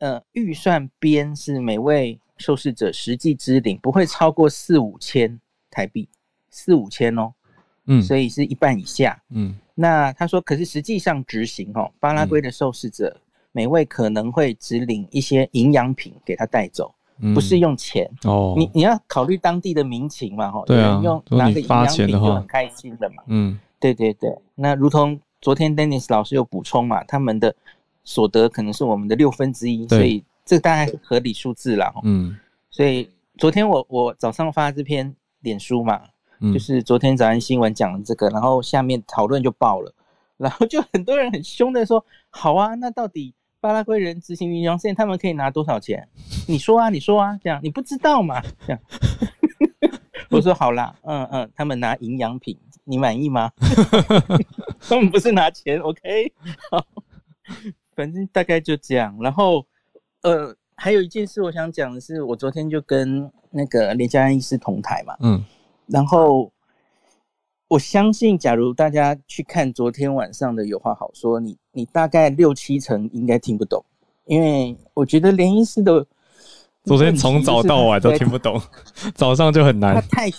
[0.00, 6.06] 呃，预算编是每位受试者实际支领不会超过四五千台币，
[6.50, 7.32] 四五千哦。
[7.86, 9.56] 嗯，所以是一半以下，嗯。
[9.74, 13.18] 那他说，可是实际上执行哦，巴拉圭的受试者
[13.50, 16.94] 每位可能会只领一些营养品给他带走，
[17.34, 18.54] 不是用钱哦。
[18.56, 24.36] 你你要考虑当地的民情嘛，哈，对啊，用拿个营养品就很开心的嘛，嗯，对对对。
[24.54, 27.54] 那如同昨天 Dennis 老师有补充嘛，他们的
[28.02, 32.36] 所得可能是我们的六分之一，所以这大概合理数字啦，嗯。
[32.70, 33.08] 所以
[33.38, 36.00] 昨天我我早上发这篇脸书嘛。
[36.52, 39.90] 就是昨天早安新闻讲这个，然后下面讨论就爆了，
[40.36, 43.32] 然后就很多人很凶的说：“好啊，那到底
[43.64, 46.06] 巴拉圭人执行云阳线，他们可以拿多少钱？
[46.46, 48.38] 你说啊，你说啊，这样你不知道嘛？
[48.66, 48.78] 这样，
[50.28, 52.54] 我说好啦，嗯嗯，他们拿营养品，
[52.84, 53.50] 你满意吗？
[54.86, 56.30] 他们不是拿钱，OK？
[56.70, 56.84] 好，
[57.96, 59.16] 反正大概就这样。
[59.22, 59.66] 然后，
[60.20, 65.42] 呃，还有一件事我想讲的是，我昨天就跟那个连家安医师同台嘛，嗯。
[65.86, 66.52] 然后，
[67.74, 73.84] 我相信，假如大家去看昨天晚上的有话好说，你你大概六七成应该听不懂，
[74.26, 76.06] 因为我觉得连医师的
[76.84, 78.60] 昨天从早到晚都听不懂，
[79.16, 79.92] 早上就很难。
[79.96, 80.30] 他太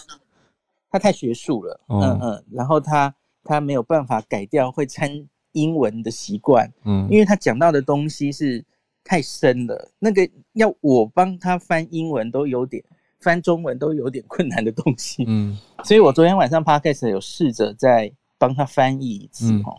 [0.89, 3.13] 他太学术了，嗯嗯，然后他
[3.43, 8.63] 他没有办法改掉会掺英文的习惯，嗯，因为他讲到的东西是
[9.03, 12.81] 太深了，那个要我帮他翻英文都有点。
[13.25, 19.75] 翻中文都有点困难的东西，嗯，所以我昨天晚上 podcast 有试着再帮他翻译一次哈。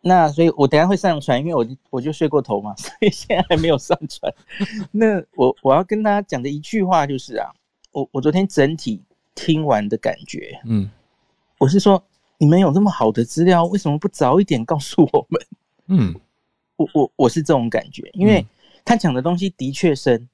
[0.00, 4.32] 那所以我等下会上传，因为我我就睡过头嘛， 所以现在还没有上传。
[4.90, 7.52] 那我我要跟大家讲的一句话就是啊，
[7.92, 9.02] 我我昨天整体
[9.34, 10.90] 听完的感觉，嗯，
[11.58, 12.02] 我是说
[12.38, 15.42] 你们有这么好的资料，为什么不早一点告诉我们？
[15.88, 16.14] 嗯，
[16.76, 18.46] 我我我是这种感觉，因为
[18.86, 20.26] 他讲的东西的确深。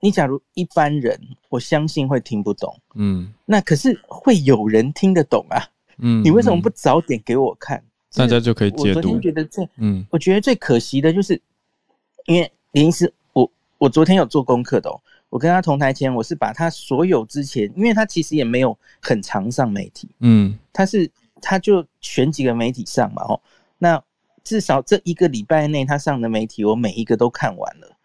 [0.00, 1.18] 你假如一般人，
[1.48, 5.62] 我相信会听不懂，嗯，那可是会有人听得懂啊，
[5.98, 7.82] 嗯，你为什么不早点给我看？
[8.14, 8.98] 大家就可以解读。
[8.98, 11.40] 我昨天觉得最，嗯，我觉得最可惜的就是，
[12.26, 21.10] 因为林医师，我我昨天有做功课的，哦，我跟他同台前，我是把他所有之前，因为他其实也没有很常上媒体，嗯，他是
[21.40, 23.40] 他就选几个媒体上嘛，哦，
[23.78, 24.02] 那
[24.42, 27.96] 至少这一个礼拜内他上的媒体，我每一个都看完了。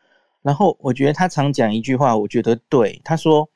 [0.46, 3.02] 然后我觉得他常讲一句话，我觉得对。
[3.04, 3.50] 他说，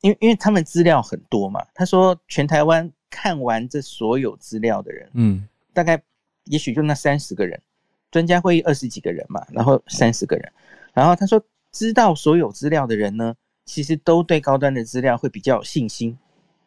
[0.00, 6.02] 因为因为他们资料很多嘛，他说全台湾看完这所有资料的人，嗯，大概
[6.46, 7.62] 也许就那三十个人，
[8.10, 10.52] 专家会议二十几个人嘛，然后三十个人，
[10.92, 13.32] 然后他说知道所有资料的人呢，
[13.64, 16.18] 其实都对高端的资料会比较有信心，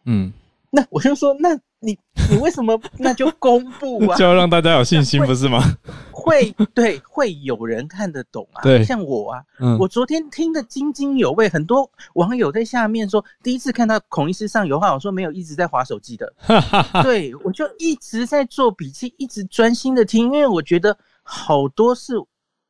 [0.06, 0.32] 嗯。
[0.72, 1.98] 那我就说，那你
[2.30, 4.18] 你为什么 那就公布啊？
[4.18, 5.64] 就要让大家有信心，不是吗？
[6.12, 8.62] 会对，会有人看得懂啊。
[8.62, 9.42] 对，像我啊，
[9.80, 16.34] 我昨天听得津津有味，很多网友在下面说，第一次看到孔医师上油画，我说没有一直在划手机的。
[17.02, 22.14] 对，我就一直在做笔记，一直专心的听，因为我觉得好多是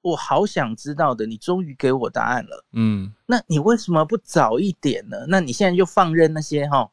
[0.02, 2.64] 我好想知道的，你终于给我答案了。
[2.74, 5.18] 嗯，那你为什么不早一点呢？
[5.28, 6.88] 那你现在就放任那些哈？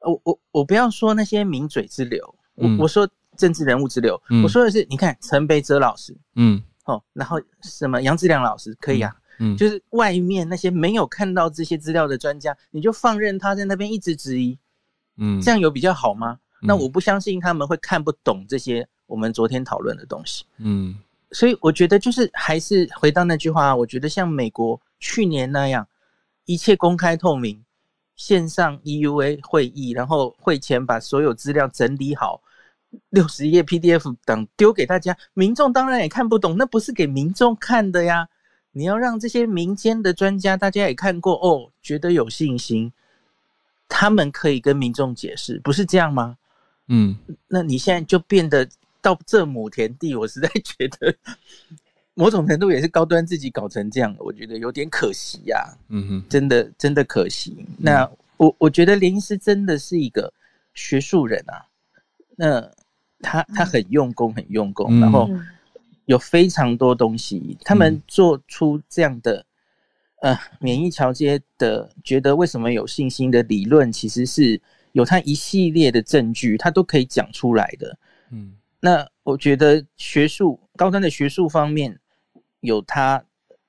[0.00, 14.58] 我我我不要说那些名嘴之流，我我说政治人物之流，我说的是，你看陈北哲老师，嗯，哦，然后什么杨志良老师可以啊，嗯，就是外面那些没有看到这些资料的专家，你就放任他在那边一直质疑，
[15.16, 16.38] 嗯，这样有比较好吗？
[16.60, 20.96] 那我不相信他们会看不懂这些我们昨天讨论的东西，嗯，
[21.32, 25.86] 所以我觉得就是还是回到那句话，我觉得像美国去年那样，
[26.44, 27.64] 一切公开透明。
[28.18, 32.42] 线上 EUA 会议，然后会前把所有资料整理好，
[33.08, 38.28] 六十页 PDF 等丢给大家，民众当然也看不懂，那不是给民众看的呀。
[38.72, 42.92] 你要让这些民间的专家，大家也看过哦，觉得有信心，
[43.88, 46.36] 他们可以跟民众解释，不是这样吗？
[46.88, 47.16] 嗯，
[47.46, 48.68] 那你现在就变得
[49.00, 51.14] 到这亩田地，我实在觉得。
[52.18, 55.64] 某种程度也是高端自己搞成这样的，我觉得有点可惜呀。
[55.88, 57.64] 嗯哼，真的真的可惜。
[57.78, 60.32] 那我我觉得林医师真的是一个
[60.74, 61.62] 学术人啊。
[62.34, 62.68] 那
[63.20, 65.30] 他他很用功，很用功，然后
[66.06, 67.56] 有非常多东西。
[67.62, 69.46] 他们做出这样的
[70.20, 74.60] 呃免疫桥接的，觉得为什么有信心的理论，其实是
[74.90, 77.96] 有他一系列的证据，他都可以讲出来的。
[78.32, 81.96] 嗯，那我觉得学术高端的学术方面。
[82.60, 83.24] 有他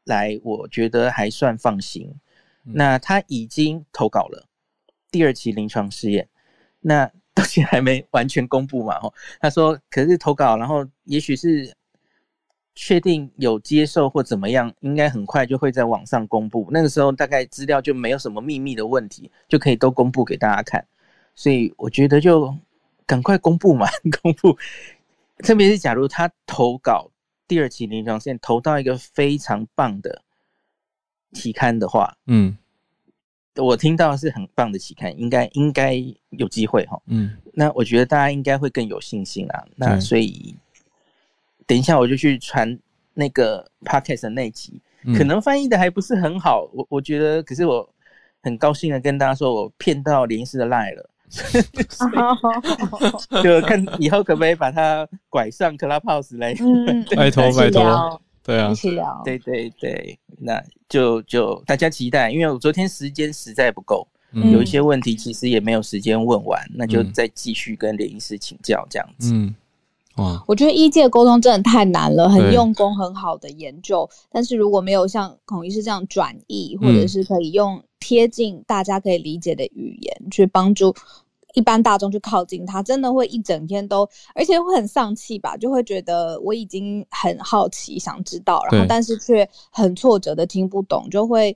[0.06, 2.14] 来，我觉得还算放心。
[2.64, 4.48] 那他已经投稿了
[5.10, 6.28] 第二期临床试验，
[6.82, 9.00] 那 到现在还没完全公布嘛？
[9.00, 11.74] 吼，他说可是投稿，然后也许是
[12.76, 16.68] 确定有接受或怎么样，应该很快就会在网上公布。
[16.70, 20.86] 那个时候大概资料就没有什么秘密的问题，就可以都公布给大家看。
[21.34, 22.54] 所以我觉得就
[23.06, 23.88] 赶快公布嘛，
[24.22, 24.58] 公布。
[25.38, 27.10] 特别是假如他投稿
[27.50, 30.22] 第二期临床线投到一个非常棒的
[31.34, 32.56] 期刊的话，嗯，
[33.56, 35.96] 我听到是很棒的期刊，应该应该
[36.30, 37.02] 有机会哈。
[37.08, 39.66] 嗯，那我觉得大家应该会更有信心啊。
[39.76, 40.56] 那所以
[41.66, 42.78] 等一下我就去传
[43.16, 44.80] 那个 podcast 的那集，
[45.18, 47.90] 可能翻译的还不是很好，我我觉得，可是我
[48.44, 51.10] 很高兴的跟大家说我骗到连氏的赖了。
[53.44, 56.56] 就看以后可不可以把它拐上 Clubhouse 来，
[57.16, 69.32] 拜托拜托，对啊，一起聊，对对对，那就就大家期待，因为我昨天时间实在不够，有一些问题其实也没有时间问完，那就再继续跟连医师请教这样子。
[69.32, 69.54] 嗯，
[70.16, 77.84] 哇，我觉得医界沟通真的太难了，很用功很好的研究，但是如果没有像孔医师这样转译，或者是可以用。
[78.00, 80.96] 贴近大家可以理解的语言，去帮助
[81.54, 85.58] 一般大众去靠近他，真的会一整天都，而且会很丧气吧？
[85.58, 91.56] 就会觉得我已经很好奇，想知道，然后但是却很挫折的听不懂，就会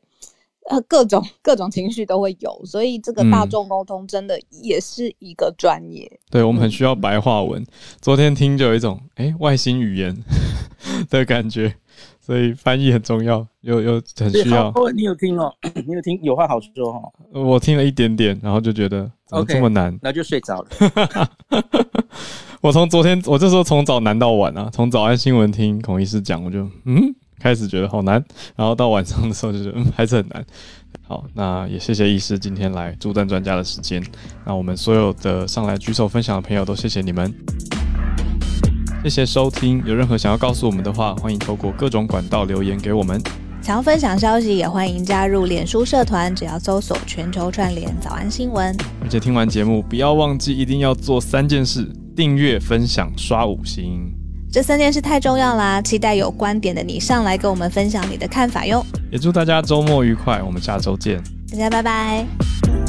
[0.70, 2.62] 呃各种各种情绪都会有。
[2.66, 6.20] 所以这个大众沟通真的也是一个专业。
[6.32, 7.64] 对我们很需要白话文。
[8.02, 10.18] 昨天听就有一种哎外星语言
[11.10, 11.76] 的感觉。
[12.26, 14.74] 所以翻译很重要，有有很需要。
[14.96, 15.54] 你有听哦？
[15.86, 16.18] 你有听？
[16.24, 17.12] 有话好说哦。
[17.34, 19.98] 我听了一点点，然后就觉得怎么这么难？
[20.02, 20.68] 那就睡着了。
[22.62, 28.24] 我从昨天，我这时候从早难到晚啊，从早安新闻听孔医师讲，我就嗯开始觉得好难，
[28.56, 30.46] 然后到晚上的时候就觉得嗯还是很难。
[31.06, 34.02] 好，那也谢谢医师今天来助战专家的时间。
[34.46, 37.34] 那我们所有的上来举手分享的朋友都谢谢你们。
[39.04, 43.22] 谢谢收听，有任何想要告诉我们的话，欢迎透过各种管道留言给我们。
[43.62, 48.76] 想要分享消息，也欢迎加入脸书社团，只要搜索“全球串联早安新闻”。
[49.04, 51.86] 而且听完节目，不要忘记一定要做三件事：
[52.16, 54.10] 订阅、分享、刷五星。
[54.52, 55.82] 这三件事太重要啦！
[55.82, 58.86] 期待有观点的你上来跟我们分享你的看法哟。
[59.12, 61.22] 也祝大家周末愉快，我们下周见。
[61.52, 62.83] 大家拜拜。